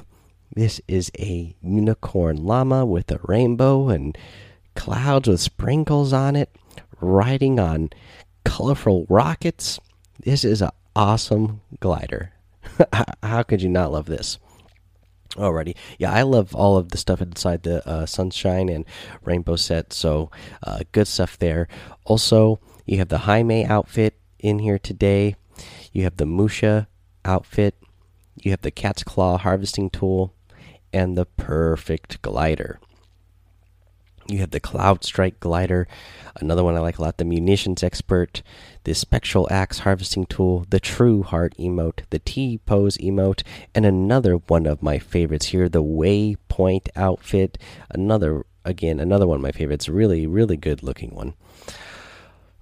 This 0.55 0.81
is 0.87 1.11
a 1.19 1.57
unicorn 1.61 2.37
llama 2.37 2.87
with 2.87 3.11
a 3.11 3.19
rainbow 3.25 3.89
and 3.89 4.17
clouds 4.77 5.29
with 5.29 5.41
sprinkles 5.41 6.13
on 6.13 6.37
it, 6.37 6.55
riding 7.01 7.59
on 7.59 7.91
colorful 8.45 9.07
rockets. 9.09 9.81
This 10.21 10.45
is 10.45 10.63
an 10.63 10.71
awesome 10.95 11.61
glider. 11.81 12.33
How 13.25 13.43
could 13.43 13.61
you 13.61 13.71
not 13.71 13.91
love 13.91 14.07
this? 14.07 14.39
Alrighty, 15.31 15.77
yeah, 15.99 16.13
I 16.13 16.23
love 16.23 16.55
all 16.55 16.77
of 16.77 16.91
the 16.91 16.97
stuff 16.97 17.21
inside 17.21 17.65
the 17.65 17.85
uh, 17.89 18.07
Sunshine 18.07 18.69
and 18.69 18.85
Rainbow 19.25 19.57
set, 19.57 19.93
so 19.93 20.31
uh, 20.63 20.79
good 20.93 21.09
stuff 21.09 21.37
there. 21.41 21.67
Also, 22.05 22.61
you 22.87 22.99
have 22.99 23.09
the 23.09 23.19
Hime 23.19 23.65
outfit 23.65 24.15
in 24.39 24.59
here 24.61 24.79
today. 24.79 25.37
You 25.93 26.05
have 26.05 26.17
the 26.17 26.27
Musha 26.27 26.89
outfit. 27.25 27.75
You 28.37 28.51
have 28.53 28.63
the 28.63 28.71
Cat's 28.71 29.03
Claw 29.03 29.39
harvesting 29.39 29.91
tool 29.91 30.35
and 30.93 31.17
the 31.17 31.27
perfect 31.27 32.23
glider. 32.23 32.81
You 34.27 34.39
have 34.39 34.51
the 34.51 34.61
Cloud 34.61 35.03
Strike 35.03 35.41
glider, 35.41 35.89
another 36.37 36.63
one 36.63 36.77
I 36.77 36.81
like 36.81 36.99
a 36.99 37.03
lot, 37.03 37.17
the 37.17 37.25
Munitions 37.25 37.83
Expert, 37.83 38.43
the 38.85 38.95
Spectral 38.95 39.49
Axe 39.51 39.81
harvesting 39.81 40.25
tool, 40.27 40.67
the 40.71 40.79
True 40.79 41.25
Heart 41.25 41.57
emote, 41.59 42.03
the 42.11 42.21
T 42.21 42.59
Pose 42.65 42.97
emote, 42.99 43.43
and 43.75 43.85
another 43.85 44.35
one 44.35 44.67
of 44.67 44.83
my 44.83 45.01
favorites 45.01 45.47
here, 45.47 45.69
the 45.69 45.83
Waypoint 45.83 46.89
outfit. 46.95 47.59
Another, 47.91 48.47
again, 48.65 49.01
another 49.01 49.27
one 49.27 49.37
of 49.37 49.43
my 49.43 49.53
favorites. 49.53 49.89
Really, 49.89 50.29
really 50.29 50.57
good 50.57 50.85
looking 50.85 51.13
one. 51.13 51.35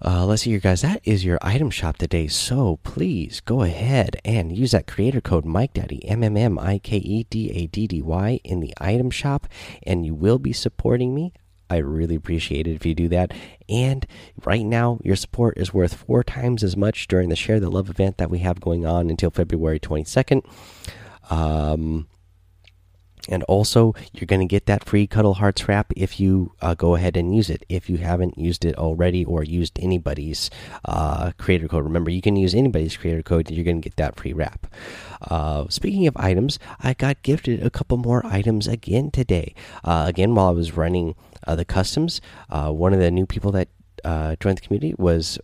Uh, 0.00 0.24
let's 0.24 0.42
see 0.42 0.50
here, 0.50 0.60
guys. 0.60 0.82
That 0.82 1.00
is 1.02 1.24
your 1.24 1.38
item 1.42 1.70
shop 1.70 1.96
today. 1.96 2.28
So 2.28 2.78
please 2.84 3.40
go 3.40 3.62
ahead 3.62 4.20
and 4.24 4.56
use 4.56 4.70
that 4.70 4.86
creator 4.86 5.20
code 5.20 5.44
Mike 5.44 5.74
Daddy 5.74 6.04
M 6.06 6.22
M 6.22 6.36
M 6.36 6.56
I 6.58 6.78
K 6.78 6.98
E 6.98 7.24
D 7.28 7.50
A 7.50 7.66
D 7.66 7.88
D 7.88 8.00
Y 8.00 8.40
in 8.44 8.60
the 8.60 8.72
item 8.80 9.10
shop, 9.10 9.48
and 9.82 10.06
you 10.06 10.14
will 10.14 10.38
be 10.38 10.52
supporting 10.52 11.14
me. 11.14 11.32
I 11.68 11.78
really 11.78 12.14
appreciate 12.14 12.66
it 12.66 12.74
if 12.74 12.86
you 12.86 12.94
do 12.94 13.08
that. 13.08 13.32
And 13.68 14.06
right 14.44 14.64
now, 14.64 15.00
your 15.02 15.16
support 15.16 15.58
is 15.58 15.74
worth 15.74 15.94
four 15.94 16.22
times 16.22 16.62
as 16.62 16.76
much 16.76 17.08
during 17.08 17.28
the 17.28 17.36
Share 17.36 17.60
the 17.60 17.70
Love 17.70 17.90
event 17.90 18.18
that 18.18 18.30
we 18.30 18.38
have 18.38 18.60
going 18.60 18.86
on 18.86 19.10
until 19.10 19.30
February 19.30 19.80
22nd. 19.80 20.42
Um, 21.28 22.06
and 23.28 23.42
also, 23.44 23.94
you're 24.12 24.26
going 24.26 24.40
to 24.40 24.46
get 24.46 24.66
that 24.66 24.84
free 24.84 25.06
Cuddle 25.06 25.34
Hearts 25.34 25.68
wrap 25.68 25.92
if 25.96 26.18
you 26.18 26.52
uh, 26.60 26.74
go 26.74 26.94
ahead 26.94 27.16
and 27.16 27.34
use 27.34 27.50
it. 27.50 27.64
If 27.68 27.90
you 27.90 27.98
haven't 27.98 28.38
used 28.38 28.64
it 28.64 28.76
already 28.76 29.24
or 29.24 29.44
used 29.44 29.78
anybody's 29.80 30.50
uh, 30.84 31.32
creator 31.38 31.68
code, 31.68 31.84
remember 31.84 32.10
you 32.10 32.22
can 32.22 32.36
use 32.36 32.54
anybody's 32.54 32.96
creator 32.96 33.22
code. 33.22 33.50
You're 33.50 33.64
going 33.64 33.82
to 33.82 33.88
get 33.88 33.96
that 33.96 34.16
free 34.16 34.32
wrap. 34.32 34.66
Uh, 35.22 35.66
speaking 35.68 36.06
of 36.06 36.16
items, 36.16 36.58
I 36.80 36.94
got 36.94 37.22
gifted 37.22 37.62
a 37.62 37.70
couple 37.70 37.98
more 37.98 38.24
items 38.24 38.66
again 38.66 39.10
today. 39.10 39.54
Uh, 39.84 40.06
again, 40.08 40.34
while 40.34 40.48
I 40.48 40.52
was 40.52 40.76
running 40.76 41.14
uh, 41.46 41.54
the 41.54 41.64
customs, 41.64 42.20
uh, 42.48 42.70
one 42.70 42.94
of 42.94 43.00
the 43.00 43.10
new 43.10 43.26
people 43.26 43.52
that 43.52 43.68
joined 44.40 44.58
the 44.58 44.62
community 44.62 44.94
was, 44.96 45.38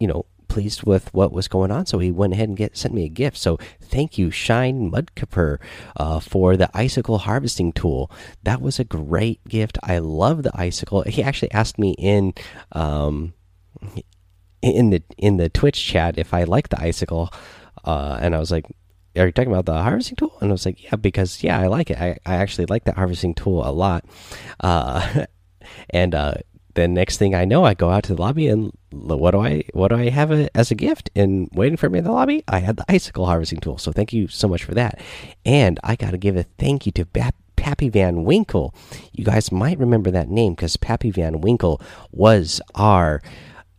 you 0.00 0.08
know, 0.08 0.26
pleased 0.54 0.84
with 0.84 1.12
what 1.12 1.32
was 1.32 1.48
going 1.48 1.72
on, 1.72 1.84
so 1.84 1.98
he 1.98 2.12
went 2.12 2.32
ahead 2.32 2.48
and 2.48 2.56
get 2.56 2.76
sent 2.76 2.94
me 2.94 3.04
a 3.04 3.08
gift. 3.08 3.36
So 3.36 3.58
thank 3.82 4.16
you, 4.16 4.30
Shine 4.30 4.88
Mudkipper, 4.88 5.58
uh, 5.96 6.20
for 6.20 6.56
the 6.56 6.70
icicle 6.72 7.18
harvesting 7.18 7.72
tool. 7.72 8.08
That 8.44 8.62
was 8.62 8.78
a 8.78 8.84
great 8.84 9.42
gift. 9.48 9.78
I 9.82 9.98
love 9.98 10.44
the 10.44 10.52
icicle. 10.54 11.02
He 11.02 11.24
actually 11.24 11.50
asked 11.50 11.76
me 11.76 11.96
in 11.98 12.34
um, 12.70 13.34
in 14.62 14.90
the 14.90 15.02
in 15.18 15.38
the 15.38 15.48
Twitch 15.48 15.84
chat 15.84 16.18
if 16.18 16.32
I 16.32 16.44
like 16.44 16.68
the 16.68 16.80
icicle, 16.80 17.30
uh, 17.84 18.18
and 18.20 18.34
I 18.34 18.38
was 18.38 18.52
like. 18.52 18.66
Are 19.16 19.26
you 19.26 19.30
talking 19.30 19.52
about 19.52 19.66
the 19.66 19.80
harvesting 19.80 20.16
tool? 20.16 20.36
And 20.40 20.50
I 20.50 20.54
was 20.54 20.66
like, 20.66 20.82
yeah, 20.82 20.96
because 20.96 21.44
yeah, 21.44 21.60
I 21.60 21.68
like 21.68 21.88
it. 21.88 21.98
I, 22.00 22.18
I 22.26 22.34
actually 22.34 22.66
like 22.66 22.82
that 22.86 22.96
harvesting 22.96 23.32
tool 23.32 23.64
a 23.64 23.70
lot. 23.70 24.04
Uh, 24.58 25.26
and 25.90 26.16
uh, 26.16 26.34
the 26.74 26.88
next 26.88 27.18
thing 27.18 27.34
I 27.34 27.44
know, 27.44 27.64
I 27.64 27.74
go 27.74 27.90
out 27.90 28.04
to 28.04 28.14
the 28.14 28.20
lobby 28.20 28.48
and 28.48 28.72
what 28.90 29.32
do 29.32 29.40
I 29.40 29.64
what 29.72 29.88
do 29.88 29.96
I 29.96 30.08
have 30.10 30.30
as 30.54 30.70
a 30.70 30.74
gift? 30.74 31.10
And 31.14 31.48
waiting 31.52 31.76
for 31.76 31.88
me 31.88 31.98
in 31.98 32.04
the 32.04 32.12
lobby, 32.12 32.44
I 32.48 32.58
had 32.58 32.76
the 32.76 32.84
icicle 32.88 33.26
harvesting 33.26 33.60
tool. 33.60 33.78
So 33.78 33.92
thank 33.92 34.12
you 34.12 34.28
so 34.28 34.48
much 34.48 34.64
for 34.64 34.74
that. 34.74 35.00
And 35.44 35.80
I 35.82 35.96
got 35.96 36.10
to 36.10 36.18
give 36.18 36.36
a 36.36 36.44
thank 36.58 36.86
you 36.86 36.92
to 36.92 37.06
Pappy 37.56 37.88
Van 37.88 38.24
Winkle. 38.24 38.74
You 39.12 39.24
guys 39.24 39.50
might 39.50 39.78
remember 39.78 40.10
that 40.10 40.28
name 40.28 40.54
because 40.54 40.76
Pappy 40.76 41.10
Van 41.10 41.40
Winkle 41.40 41.80
was 42.12 42.60
our 42.74 43.22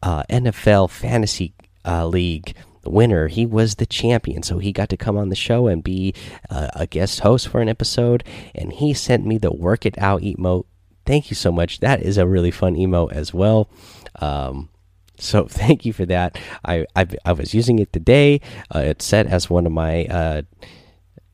uh, 0.01 0.23
NFL 0.29 0.89
fantasy 0.89 1.53
uh, 1.85 2.07
league 2.07 2.55
winner. 2.85 3.27
He 3.27 3.45
was 3.45 3.75
the 3.75 3.85
champion, 3.85 4.43
so 4.43 4.59
he 4.59 4.71
got 4.71 4.89
to 4.89 4.97
come 4.97 5.17
on 5.17 5.29
the 5.29 5.35
show 5.35 5.67
and 5.67 5.83
be 5.83 6.13
uh, 6.49 6.69
a 6.75 6.87
guest 6.87 7.21
host 7.21 7.47
for 7.47 7.61
an 7.61 7.69
episode. 7.69 8.23
And 8.53 8.73
he 8.73 8.93
sent 8.93 9.25
me 9.25 9.37
the 9.37 9.51
"Work 9.53 9.85
It 9.85 9.97
Out" 9.97 10.21
emote 10.21 10.65
thank 11.05 11.29
you 11.29 11.35
so 11.35 11.51
much. 11.51 11.79
That 11.79 12.01
is 12.01 12.17
a 12.17 12.27
really 12.27 12.51
fun 12.51 12.75
emo 12.75 13.07
as 13.07 13.33
well. 13.33 13.69
Um, 14.21 14.69
so 15.17 15.45
thank 15.49 15.85
you 15.85 15.93
for 15.93 16.05
that. 16.05 16.37
I 16.63 16.85
I, 16.95 17.07
I 17.25 17.33
was 17.33 17.53
using 17.53 17.79
it 17.79 17.91
today. 17.93 18.41
Uh, 18.73 18.79
it's 18.79 19.05
set 19.05 19.27
as 19.27 19.49
one 19.49 19.65
of 19.65 19.71
my 19.71 20.05
uh, 20.05 20.41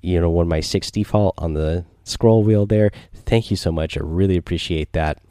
you 0.02 0.20
know 0.20 0.30
one 0.30 0.44
of 0.44 0.50
my 0.50 0.60
six 0.60 0.92
default 0.92 1.36
on 1.38 1.54
the 1.54 1.86
scroll 2.04 2.44
wheel 2.44 2.66
there. 2.66 2.92
Thank 3.14 3.52
you 3.52 3.58
so 3.58 3.72
much. 3.72 3.98
I 3.98 4.02
really 4.04 4.38
appreciate 4.38 4.94
that. 4.94 5.22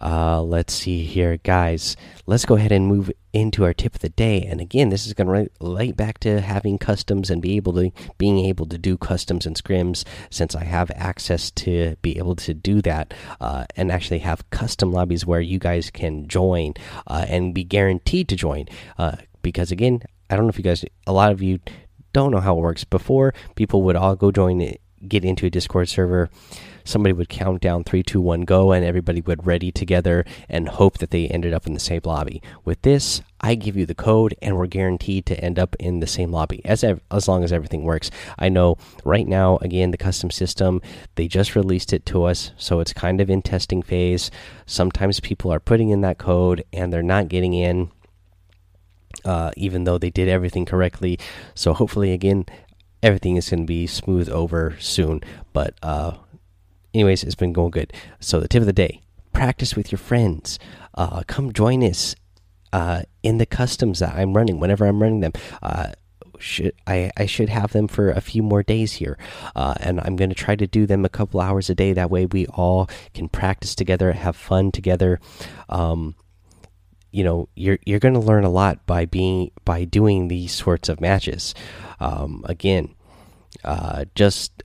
Uh, 0.00 0.42
let's 0.42 0.74
see 0.74 1.04
here, 1.04 1.38
guys. 1.38 1.96
Let's 2.26 2.44
go 2.44 2.56
ahead 2.56 2.72
and 2.72 2.86
move 2.86 3.10
into 3.32 3.64
our 3.64 3.74
tip 3.74 3.94
of 3.94 4.00
the 4.00 4.08
day. 4.08 4.42
And 4.42 4.60
again, 4.60 4.88
this 4.88 5.06
is 5.06 5.14
going 5.14 5.26
to 5.26 5.50
relate 5.60 5.96
back 5.96 6.18
to 6.20 6.40
having 6.40 6.78
customs 6.78 7.30
and 7.30 7.42
be 7.42 7.56
able 7.56 7.72
to 7.74 7.90
being 8.18 8.44
able 8.46 8.66
to 8.66 8.78
do 8.78 8.96
customs 8.96 9.46
and 9.46 9.56
scrims. 9.56 10.04
Since 10.30 10.54
I 10.54 10.64
have 10.64 10.90
access 10.94 11.50
to 11.52 11.96
be 12.02 12.18
able 12.18 12.36
to 12.36 12.54
do 12.54 12.80
that 12.82 13.12
uh, 13.40 13.66
and 13.76 13.92
actually 13.92 14.20
have 14.20 14.48
custom 14.50 14.92
lobbies 14.92 15.26
where 15.26 15.40
you 15.40 15.58
guys 15.58 15.90
can 15.90 16.28
join 16.28 16.74
uh, 17.06 17.26
and 17.28 17.54
be 17.54 17.64
guaranteed 17.64 18.28
to 18.28 18.36
join. 18.36 18.66
Uh, 18.98 19.16
because 19.42 19.70
again, 19.70 20.02
I 20.28 20.36
don't 20.36 20.46
know 20.46 20.50
if 20.50 20.58
you 20.58 20.64
guys, 20.64 20.84
a 21.06 21.12
lot 21.12 21.32
of 21.32 21.42
you 21.42 21.60
don't 22.12 22.32
know 22.32 22.40
how 22.40 22.56
it 22.56 22.62
works. 22.62 22.84
Before, 22.84 23.34
people 23.54 23.82
would 23.82 23.96
all 23.96 24.16
go 24.16 24.32
join, 24.32 24.60
get 25.06 25.24
into 25.24 25.46
a 25.46 25.50
Discord 25.50 25.88
server 25.88 26.30
somebody 26.86 27.12
would 27.12 27.28
count 27.28 27.60
down 27.60 27.84
three, 27.84 28.02
two, 28.02 28.20
one, 28.20 28.42
go, 28.42 28.72
and 28.72 28.84
everybody 28.84 29.20
would 29.20 29.46
ready 29.46 29.70
together 29.72 30.24
and 30.48 30.68
hope 30.68 30.98
that 30.98 31.10
they 31.10 31.26
ended 31.28 31.52
up 31.52 31.66
in 31.66 31.74
the 31.74 31.80
same 31.80 32.00
lobby. 32.04 32.40
With 32.64 32.80
this, 32.82 33.20
I 33.40 33.54
give 33.54 33.76
you 33.76 33.84
the 33.84 33.94
code, 33.94 34.34
and 34.40 34.56
we're 34.56 34.66
guaranteed 34.66 35.26
to 35.26 35.38
end 35.40 35.58
up 35.58 35.76
in 35.78 36.00
the 36.00 36.06
same 36.06 36.30
lobby 36.30 36.64
as 36.64 36.84
as 36.84 37.28
long 37.28 37.44
as 37.44 37.52
everything 37.52 37.82
works. 37.82 38.10
I 38.38 38.48
know 38.48 38.78
right 39.04 39.26
now, 39.26 39.58
again, 39.58 39.90
the 39.90 39.96
custom 39.96 40.30
system 40.30 40.80
they 41.16 41.28
just 41.28 41.54
released 41.54 41.92
it 41.92 42.06
to 42.06 42.24
us, 42.24 42.52
so 42.56 42.80
it's 42.80 42.92
kind 42.92 43.20
of 43.20 43.28
in 43.28 43.42
testing 43.42 43.82
phase. 43.82 44.30
Sometimes 44.64 45.20
people 45.20 45.52
are 45.52 45.60
putting 45.60 45.90
in 45.90 46.00
that 46.00 46.18
code 46.18 46.64
and 46.72 46.92
they're 46.92 47.02
not 47.02 47.28
getting 47.28 47.52
in 47.54 47.90
uh, 49.24 49.50
even 49.56 49.84
though 49.84 49.98
they 49.98 50.10
did 50.10 50.28
everything 50.28 50.64
correctly. 50.64 51.18
So 51.54 51.72
hopefully, 51.72 52.12
again, 52.12 52.46
everything 53.02 53.36
is 53.36 53.50
going 53.50 53.60
to 53.60 53.66
be 53.66 53.86
smooth 53.86 54.28
over 54.28 54.76
soon. 54.78 55.20
But 55.52 55.74
uh, 55.82 56.16
anyways, 56.94 57.24
it's 57.24 57.34
been 57.34 57.52
going 57.52 57.70
good. 57.70 57.92
So 58.20 58.40
the 58.40 58.48
tip 58.48 58.60
of 58.60 58.66
the 58.66 58.72
day: 58.72 59.02
practice 59.32 59.76
with 59.76 59.92
your 59.92 59.98
friends. 59.98 60.58
Uh, 60.94 61.22
come 61.26 61.52
join 61.52 61.82
us 61.82 62.16
uh, 62.72 63.02
in 63.22 63.38
the 63.38 63.46
customs 63.46 63.98
that 63.98 64.14
I'm 64.14 64.34
running 64.34 64.60
whenever 64.60 64.86
I'm 64.86 65.02
running 65.02 65.20
them. 65.20 65.32
Uh, 65.62 65.92
should 66.38 66.74
I, 66.86 67.10
I 67.16 67.26
should 67.26 67.48
have 67.48 67.72
them 67.72 67.88
for 67.88 68.10
a 68.10 68.20
few 68.20 68.42
more 68.42 68.62
days 68.62 68.94
here, 68.94 69.18
uh, 69.54 69.74
and 69.80 70.00
I'm 70.00 70.16
going 70.16 70.28
to 70.28 70.34
try 70.34 70.56
to 70.56 70.66
do 70.66 70.86
them 70.86 71.04
a 71.04 71.08
couple 71.08 71.40
hours 71.40 71.70
a 71.70 71.74
day. 71.74 71.92
That 71.92 72.10
way, 72.10 72.26
we 72.26 72.46
all 72.48 72.90
can 73.14 73.28
practice 73.28 73.74
together, 73.74 74.12
have 74.12 74.36
fun 74.36 74.70
together. 74.72 75.20
Um, 75.68 76.14
you 77.16 77.24
know, 77.24 77.48
you're 77.54 77.78
you're 77.86 77.98
going 77.98 78.12
to 78.12 78.20
learn 78.20 78.44
a 78.44 78.50
lot 78.50 78.84
by 78.84 79.06
being 79.06 79.50
by 79.64 79.84
doing 79.84 80.28
these 80.28 80.52
sorts 80.52 80.90
of 80.90 81.00
matches. 81.00 81.54
Um, 81.98 82.44
again, 82.46 82.94
uh, 83.64 84.04
just 84.14 84.62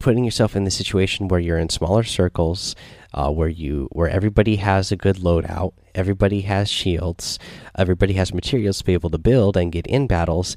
putting 0.00 0.24
yourself 0.24 0.56
in 0.56 0.64
the 0.64 0.70
situation 0.72 1.28
where 1.28 1.38
you're 1.38 1.60
in 1.60 1.68
smaller 1.68 2.02
circles, 2.02 2.74
uh, 3.14 3.30
where 3.30 3.48
you 3.48 3.88
where 3.92 4.08
everybody 4.08 4.56
has 4.56 4.90
a 4.90 4.96
good 4.96 5.18
loadout, 5.18 5.74
everybody 5.94 6.40
has 6.40 6.68
shields, 6.68 7.38
everybody 7.78 8.14
has 8.14 8.34
materials 8.34 8.78
to 8.78 8.84
be 8.84 8.94
able 8.94 9.10
to 9.10 9.18
build 9.18 9.56
and 9.56 9.70
get 9.70 9.86
in 9.86 10.08
battles. 10.08 10.56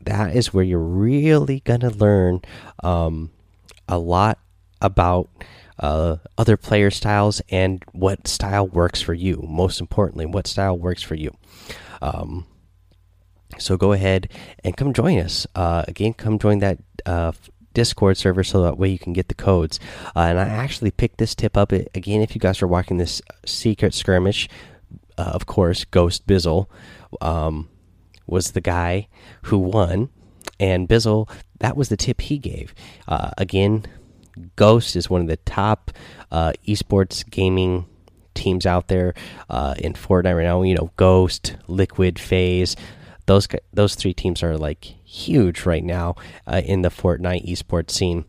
That 0.00 0.34
is 0.34 0.54
where 0.54 0.64
you're 0.64 0.78
really 0.78 1.60
gonna 1.60 1.90
learn 1.90 2.40
um, 2.82 3.30
a 3.86 3.98
lot 3.98 4.38
about 4.80 5.28
uh, 5.78 6.16
other 6.38 6.56
player 6.56 6.90
styles 6.90 7.40
and 7.50 7.82
what 7.92 8.26
style 8.28 8.66
works 8.66 9.02
for 9.02 9.14
you. 9.14 9.44
Most 9.46 9.80
importantly, 9.80 10.26
what 10.26 10.46
style 10.46 10.76
works 10.76 11.02
for 11.02 11.14
you. 11.14 11.36
Um, 12.02 12.46
so 13.58 13.76
go 13.76 13.92
ahead 13.92 14.28
and 14.64 14.76
come 14.76 14.92
join 14.92 15.18
us. 15.18 15.46
Uh, 15.54 15.84
again, 15.88 16.14
come 16.14 16.38
join 16.38 16.58
that 16.60 16.78
uh, 17.04 17.32
Discord 17.74 18.16
server 18.16 18.42
so 18.42 18.62
that 18.62 18.78
way 18.78 18.88
you 18.88 18.98
can 18.98 19.12
get 19.12 19.28
the 19.28 19.34
codes. 19.34 19.78
Uh, 20.14 20.20
and 20.20 20.38
I 20.38 20.44
actually 20.44 20.90
picked 20.90 21.18
this 21.18 21.34
tip 21.34 21.56
up 21.56 21.72
again. 21.72 22.22
If 22.22 22.34
you 22.34 22.40
guys 22.40 22.62
are 22.62 22.66
watching 22.66 22.96
this 22.96 23.22
secret 23.44 23.94
skirmish, 23.94 24.48
uh, 25.18 25.30
of 25.34 25.46
course, 25.46 25.84
Ghost 25.84 26.26
Bizzle 26.26 26.66
um, 27.20 27.68
was 28.26 28.52
the 28.52 28.60
guy 28.60 29.08
who 29.42 29.58
won, 29.58 30.10
and 30.58 30.88
Bizzle 30.88 31.28
that 31.60 31.76
was 31.76 31.88
the 31.88 31.96
tip 31.96 32.20
he 32.20 32.38
gave. 32.38 32.74
Uh, 33.08 33.30
again, 33.38 33.86
Ghost 34.56 34.96
is 34.96 35.08
one 35.10 35.20
of 35.20 35.28
the 35.28 35.36
top 35.38 35.90
uh, 36.30 36.52
esports 36.66 37.28
gaming 37.28 37.86
teams 38.34 38.66
out 38.66 38.88
there 38.88 39.14
uh, 39.48 39.74
in 39.78 39.94
Fortnite 39.94 40.36
right 40.36 40.44
now. 40.44 40.62
You 40.62 40.74
know, 40.74 40.90
Ghost, 40.96 41.56
Liquid, 41.68 42.18
Phase. 42.18 42.76
those 43.26 43.48
those 43.72 43.94
three 43.94 44.14
teams 44.14 44.42
are 44.42 44.56
like 44.56 44.84
huge 44.84 45.64
right 45.64 45.84
now 45.84 46.14
uh, 46.46 46.60
in 46.64 46.82
the 46.82 46.90
Fortnite 46.90 47.46
esports 47.48 47.90
scene. 47.90 48.24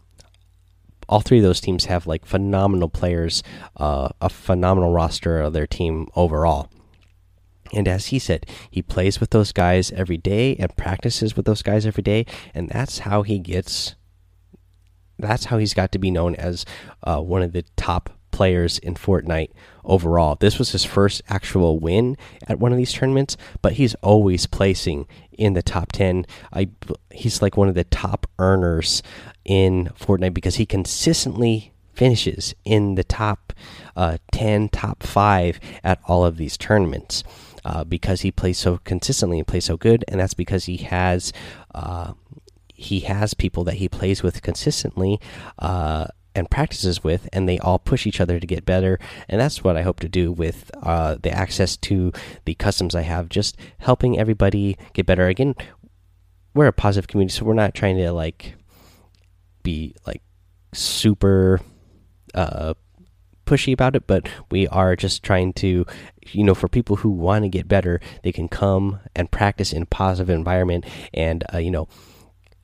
All 1.10 1.22
three 1.22 1.38
of 1.38 1.44
those 1.44 1.62
teams 1.62 1.86
have 1.86 2.08
like 2.08 2.26
phenomenal 2.26 2.90
players, 2.90 3.44
uh, 3.78 4.10
a 4.20 4.30
phenomenal 4.30 4.92
roster 4.92 5.40
of 5.40 5.54
their 5.54 5.68
team 5.68 6.08
overall. 6.16 6.70
And 7.74 7.88
as 7.88 8.08
he 8.08 8.20
said, 8.20 8.46
he 8.72 8.82
plays 8.82 9.20
with 9.20 9.32
those 9.32 9.52
guys 9.52 9.92
every 9.92 10.18
day 10.18 10.56
and 10.56 10.76
practices 10.78 11.36
with 11.36 11.46
those 11.46 11.62
guys 11.62 11.86
every 11.86 12.04
day, 12.04 12.26
and 12.54 12.70
that's 12.70 13.00
how 13.00 13.24
he 13.24 13.40
gets. 13.40 13.96
That's 15.20 15.46
how 15.46 15.58
he's 15.58 15.74
got 15.74 15.92
to 15.94 16.00
be 16.00 16.12
known 16.12 16.36
as 16.36 16.66
uh, 17.04 17.20
one 17.22 17.42
of 17.42 17.54
the 17.54 17.64
top 17.76 18.12
players 18.32 18.78
in 18.78 18.94
Fortnite 18.94 19.50
overall. 19.84 20.36
This 20.36 20.60
was 20.60 20.72
his 20.72 20.86
first 20.86 21.24
actual 21.28 21.80
win 21.80 22.18
at 22.48 22.60
one 22.60 22.72
of 22.72 22.78
these 22.78 22.94
tournaments, 22.94 23.36
but 23.62 23.74
he's 23.74 23.96
always 23.96 24.46
placing 24.46 25.08
in 25.32 25.54
the 25.54 25.64
top 25.64 25.92
10. 25.92 26.26
I 26.54 26.70
he's 27.12 27.42
like 27.42 27.58
one 27.58 27.68
of 27.68 27.76
the 27.76 27.84
top 27.84 28.28
earners 28.38 29.02
in 29.44 29.90
Fortnite 30.00 30.36
because 30.36 30.56
he 30.56 30.66
consistently 30.66 31.74
finishes 31.94 32.54
in 32.64 32.94
the 32.94 33.04
top 33.04 33.54
uh, 33.96 34.20
10, 34.32 34.70
top 34.70 35.02
5 35.02 35.60
at 35.84 36.00
all 36.06 36.24
of 36.24 36.38
these 36.38 36.58
tournaments. 36.58 37.24
Uh, 37.66 37.84
because 37.84 38.22
he 38.22 38.32
plays 38.32 38.58
so 38.58 38.80
consistently 38.86 39.40
and 39.40 39.48
plays 39.48 39.66
so 39.66 39.76
good, 39.76 40.06
and 40.08 40.22
that's 40.22 40.34
because 40.34 40.66
he 40.66 40.78
has 40.78 41.34
uh, 41.76 42.14
he 42.78 43.02
has 43.02 43.34
people 43.34 43.64
that 43.64 43.76
he 43.76 43.90
plays 43.90 44.22
with 44.22 44.44
consistently 44.44 45.20
uh, 45.58 46.06
and 46.36 46.50
practices 46.50 47.04
with, 47.04 47.28
and 47.34 47.50
they 47.50 47.58
all 47.58 47.80
push 47.80 48.06
each 48.06 48.22
other 48.22 48.40
to 48.40 48.46
get 48.46 48.66
better. 48.66 49.00
And 49.28 49.42
that's 49.42 49.64
what 49.64 49.76
I 49.76 49.82
hope 49.82 50.00
to 50.02 50.08
do 50.08 50.32
with 50.32 50.70
uh, 50.84 51.16
the 51.22 51.32
access 51.32 51.76
to 51.78 52.14
the 52.46 52.54
customs 52.54 52.94
I 52.94 53.02
have, 53.02 53.30
just 53.30 53.58
helping 53.80 54.20
everybody 54.20 54.78
get 54.94 55.08
better. 55.08 55.28
Again, 55.28 55.56
we're 56.54 56.68
a 56.68 56.74
positive 56.74 57.08
community, 57.08 57.36
so 57.36 57.46
we're 57.46 57.56
not 57.56 57.74
trying 57.74 57.98
to 57.98 58.12
like 58.12 58.54
be 59.64 59.96
like 60.06 60.22
super 60.72 61.60
uh, 62.36 62.76
pushy 63.48 63.74
about 63.74 63.96
it, 63.96 64.06
but 64.06 64.30
we 64.52 64.68
are 64.68 64.96
just 64.96 65.24
trying 65.24 65.52
to, 65.54 65.84
you 66.32 66.44
know, 66.44 66.54
for 66.54 66.68
people 66.68 66.98
who 66.98 67.10
want 67.10 67.44
to 67.44 67.50
get 67.50 67.68
better, 67.68 68.00
they 68.22 68.32
can 68.32 68.48
come 68.48 69.00
and 69.16 69.32
practice 69.32 69.74
in 69.74 69.82
a 69.82 69.88
positive 69.88 70.30
environment, 70.30 70.86
and 71.12 71.44
uh, 71.52 71.58
you 71.58 71.72
know 71.72 71.88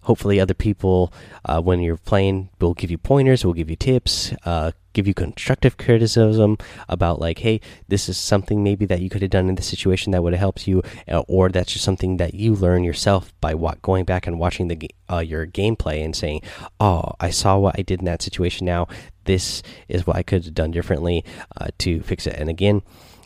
hopefully 0.03 0.39
other 0.39 0.53
people 0.53 1.13
uh, 1.45 1.61
when 1.61 1.81
you're 1.81 1.97
playing 1.97 2.49
will 2.59 2.73
give 2.73 2.91
you 2.91 2.97
pointers 2.97 3.43
will 3.43 3.53
give 3.53 3.69
you 3.69 3.75
tips 3.75 4.33
uh, 4.45 4.71
give 4.93 5.07
you 5.07 5.13
constructive 5.13 5.77
criticism 5.77 6.57
about 6.87 7.19
like 7.19 7.39
hey 7.39 7.59
this 7.87 8.07
is 8.07 8.17
something 8.17 8.63
maybe 8.63 8.85
that 8.85 9.01
you 9.01 9.09
could 9.09 9.21
have 9.21 9.31
done 9.31 9.49
in 9.49 9.55
this 9.55 9.67
situation 9.67 10.11
that 10.11 10.21
would 10.23 10.33
have 10.33 10.39
helped 10.39 10.67
you 10.67 10.81
uh, 11.09 11.23
or 11.27 11.49
that's 11.49 11.73
just 11.73 11.85
something 11.85 12.17
that 12.17 12.33
you 12.33 12.53
learn 12.53 12.83
yourself 12.83 13.33
by 13.41 13.53
going 13.81 14.05
back 14.05 14.27
and 14.27 14.39
watching 14.39 14.67
the 14.67 14.89
uh, 15.11 15.19
your 15.19 15.45
gameplay 15.45 16.03
and 16.03 16.15
saying 16.15 16.41
oh 16.79 17.13
i 17.19 17.29
saw 17.29 17.57
what 17.57 17.77
i 17.77 17.81
did 17.81 17.99
in 17.99 18.05
that 18.05 18.21
situation. 18.21 18.65
Now 18.65 18.87
this 19.25 19.63
is 19.87 20.05
what 20.05 20.15
i 20.15 20.23
could 20.23 20.45
have 20.45 20.53
done 20.53 20.71
differently 20.71 21.25
uh, 21.57 21.67
to 21.79 22.01
fix 22.01 22.27
it. 22.27 22.35
And 22.37 22.49
again 22.49 22.81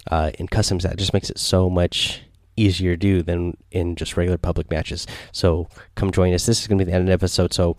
uh, 0.10 0.32
in 0.40 0.48
customs 0.48 0.84
that 0.84 0.98
just 0.98 1.13
makes 1.13 1.30
it 1.30 1.38
so 1.38 1.70
much 1.70 2.22
easier 2.58 2.93
to 2.93 2.98
do 2.98 3.22
than 3.22 3.56
in 3.72 3.96
just 3.96 4.17
regular 4.17 4.38
public 4.38 4.70
matches. 4.70 5.08
So 5.32 5.70
come 5.96 6.12
join 6.12 6.34
us. 6.34 6.46
This 6.46 6.62
is 6.62 6.67
going 6.67 6.80
to 6.80 6.86
be 6.86 6.91
the 6.91 6.96
end 6.96 7.04
of 7.04 7.08
the 7.08 7.13
episode. 7.13 7.54
So 7.54 7.78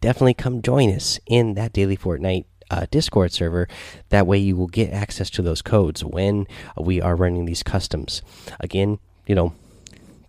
definitely 0.00 0.34
come 0.34 0.62
join 0.62 0.94
us 0.94 1.18
in 1.26 1.54
that 1.54 1.72
daily 1.72 1.96
Fortnite 1.96 2.44
uh, 2.70 2.86
Discord 2.90 3.32
server. 3.32 3.68
That 4.10 4.26
way 4.26 4.38
you 4.38 4.56
will 4.56 4.68
get 4.68 4.92
access 4.92 5.30
to 5.30 5.42
those 5.42 5.62
codes 5.62 6.04
when 6.04 6.46
we 6.76 7.00
are 7.00 7.16
running 7.16 7.46
these 7.46 7.62
customs. 7.62 8.22
Again, 8.60 8.98
you 9.26 9.34
know, 9.34 9.54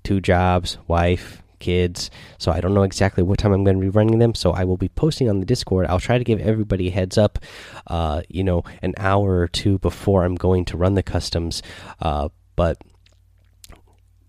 two 0.03 0.21
jobs, 0.21 0.77
wife, 0.87 1.43
kids. 1.59 2.09
So 2.37 2.51
I 2.51 2.61
don't 2.61 2.73
know 2.73 2.83
exactly 2.83 3.21
what 3.21 3.37
time 3.37 3.51
I'm 3.51 3.63
going 3.63 3.77
to 3.77 3.81
be 3.81 3.89
running 3.89 4.19
them. 4.19 4.33
So 4.33 4.51
I 4.51 4.63
will 4.63 4.77
be 4.77 4.89
posting 4.89 5.29
on 5.29 5.39
the 5.39 5.45
Discord. 5.45 5.87
I'll 5.87 5.99
try 5.99 6.17
to 6.17 6.23
give 6.23 6.39
everybody 6.39 6.87
a 6.87 6.91
heads 6.91 7.17
up, 7.17 7.39
uh, 7.87 8.21
you 8.29 8.43
know, 8.43 8.63
an 8.81 8.93
hour 8.97 9.39
or 9.39 9.47
two 9.47 9.77
before 9.79 10.23
I'm 10.23 10.35
going 10.35 10.65
to 10.65 10.77
run 10.77 10.95
the 10.95 11.03
customs. 11.03 11.61
Uh, 12.01 12.29
but 12.55 12.77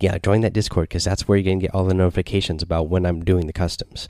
yeah, 0.01 0.19
join 0.19 0.41
that 0.41 0.53
Discord 0.53 0.89
because 0.89 1.05
that's 1.05 1.29
where 1.29 1.39
you're 1.39 1.45
going 1.45 1.61
to 1.61 1.67
get 1.67 1.75
all 1.75 1.85
the 1.85 1.95
notifications 1.95 2.63
about 2.63 2.89
when 2.89 3.07
I'm 3.07 3.25
doing 3.25 3.47
the 3.47 3.53
customs. 3.53 4.09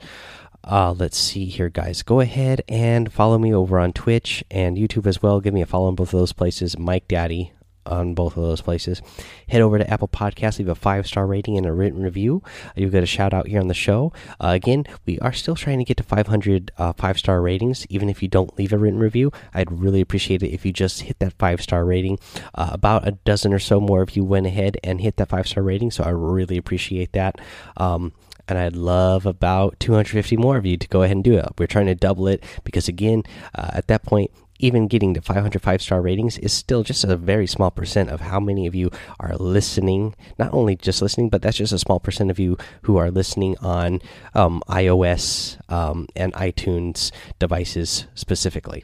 Uh, 0.63 0.93
let's 0.93 1.17
see 1.17 1.45
here, 1.45 1.69
guys. 1.69 2.03
Go 2.03 2.19
ahead 2.19 2.61
and 2.69 3.11
follow 3.11 3.37
me 3.37 3.53
over 3.53 3.79
on 3.79 3.93
Twitch 3.93 4.43
and 4.51 4.77
YouTube 4.77 5.07
as 5.07 5.21
well. 5.21 5.39
Give 5.39 5.53
me 5.53 5.61
a 5.61 5.65
follow 5.65 5.89
in 5.89 5.95
both 5.95 6.13
of 6.13 6.19
those 6.19 6.33
places. 6.33 6.77
Mike 6.77 7.07
Daddy 7.07 7.51
on 7.85 8.13
both 8.13 8.37
of 8.37 8.43
those 8.43 8.61
places. 8.61 9.01
Head 9.47 9.61
over 9.61 9.77
to 9.77 9.89
Apple 9.89 10.07
Podcasts, 10.07 10.59
leave 10.59 10.67
a 10.67 10.75
five 10.75 11.07
star 11.07 11.25
rating 11.27 11.57
and 11.57 11.65
a 11.65 11.73
written 11.73 12.01
review. 12.01 12.43
You'll 12.75 12.91
get 12.91 13.03
a 13.03 13.07
shout 13.07 13.33
out 13.33 13.47
here 13.47 13.59
on 13.59 13.67
the 13.67 13.73
show. 13.73 14.13
Uh, 14.39 14.49
again, 14.49 14.85
we 15.05 15.19
are 15.19 15.33
still 15.33 15.55
trying 15.55 15.79
to 15.79 15.83
get 15.83 15.97
to 15.97 16.03
500 16.03 16.71
uh, 16.77 16.93
five 16.93 17.17
star 17.17 17.41
ratings. 17.41 17.85
Even 17.89 18.09
if 18.09 18.21
you 18.21 18.27
don't 18.27 18.57
leave 18.57 18.73
a 18.73 18.77
written 18.77 18.99
review, 18.99 19.31
I'd 19.53 19.71
really 19.71 20.01
appreciate 20.01 20.43
it 20.43 20.49
if 20.49 20.65
you 20.65 20.73
just 20.73 21.01
hit 21.01 21.19
that 21.19 21.33
five 21.33 21.61
star 21.61 21.85
rating. 21.85 22.19
Uh, 22.55 22.69
about 22.71 23.07
a 23.07 23.11
dozen 23.11 23.53
or 23.53 23.59
so 23.59 23.79
more 23.79 24.01
of 24.01 24.15
you 24.15 24.23
went 24.23 24.47
ahead 24.47 24.77
and 24.83 25.01
hit 25.01 25.17
that 25.17 25.29
five 25.29 25.47
star 25.47 25.63
rating. 25.63 25.91
So 25.91 26.03
I 26.03 26.09
really 26.09 26.57
appreciate 26.57 27.13
that. 27.13 27.39
Um, 27.77 28.13
and 28.47 28.57
I'd 28.57 28.75
love 28.75 29.25
about 29.25 29.79
250 29.79 30.35
more 30.37 30.57
of 30.57 30.65
you 30.65 30.75
to 30.77 30.87
go 30.87 31.03
ahead 31.03 31.15
and 31.15 31.23
do 31.23 31.37
it. 31.37 31.45
We're 31.57 31.67
trying 31.67 31.85
to 31.85 31.95
double 31.95 32.27
it 32.27 32.43
because, 32.63 32.87
again, 32.87 33.23
uh, 33.55 33.69
at 33.73 33.87
that 33.87 34.03
point, 34.03 34.31
even 34.61 34.87
getting 34.87 35.13
to 35.13 35.21
505 35.21 35.81
star 35.81 36.01
ratings 36.01 36.37
is 36.37 36.53
still 36.53 36.83
just 36.83 37.03
a 37.03 37.17
very 37.17 37.47
small 37.47 37.71
percent 37.71 38.09
of 38.09 38.21
how 38.21 38.39
many 38.39 38.67
of 38.67 38.75
you 38.75 38.91
are 39.19 39.35
listening. 39.35 40.15
Not 40.37 40.53
only 40.53 40.75
just 40.75 41.01
listening, 41.01 41.29
but 41.29 41.41
that's 41.41 41.57
just 41.57 41.73
a 41.73 41.79
small 41.79 41.99
percent 41.99 42.31
of 42.31 42.39
you 42.39 42.57
who 42.83 42.97
are 42.97 43.11
listening 43.11 43.57
on 43.59 44.01
um, 44.33 44.61
iOS 44.69 45.57
um, 45.71 46.07
and 46.15 46.33
iTunes 46.33 47.11
devices 47.39 48.05
specifically. 48.15 48.83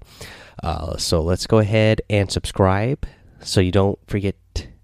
Uh, 0.64 0.98
so 0.98 1.22
let's 1.22 1.46
go 1.48 1.60
ahead 1.60 2.02
and 2.10 2.32
subscribe 2.32 3.06
so 3.40 3.62
you 3.62 3.72
don't 3.72 4.00
forget 4.08 4.36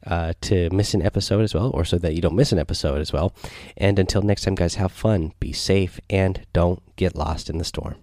uh, 0.05 0.33
to 0.41 0.69
miss 0.71 0.93
an 0.93 1.01
episode 1.01 1.41
as 1.41 1.53
well, 1.53 1.71
or 1.73 1.85
so 1.85 1.97
that 1.97 2.13
you 2.13 2.21
don't 2.21 2.35
miss 2.35 2.51
an 2.51 2.59
episode 2.59 2.99
as 2.99 3.13
well. 3.13 3.33
And 3.77 3.97
until 3.97 4.21
next 4.21 4.43
time, 4.43 4.55
guys, 4.55 4.75
have 4.75 4.91
fun, 4.91 5.33
be 5.39 5.53
safe, 5.53 5.99
and 6.09 6.45
don't 6.53 6.83
get 6.95 7.15
lost 7.15 7.49
in 7.49 7.57
the 7.57 7.63
storm. 7.63 7.95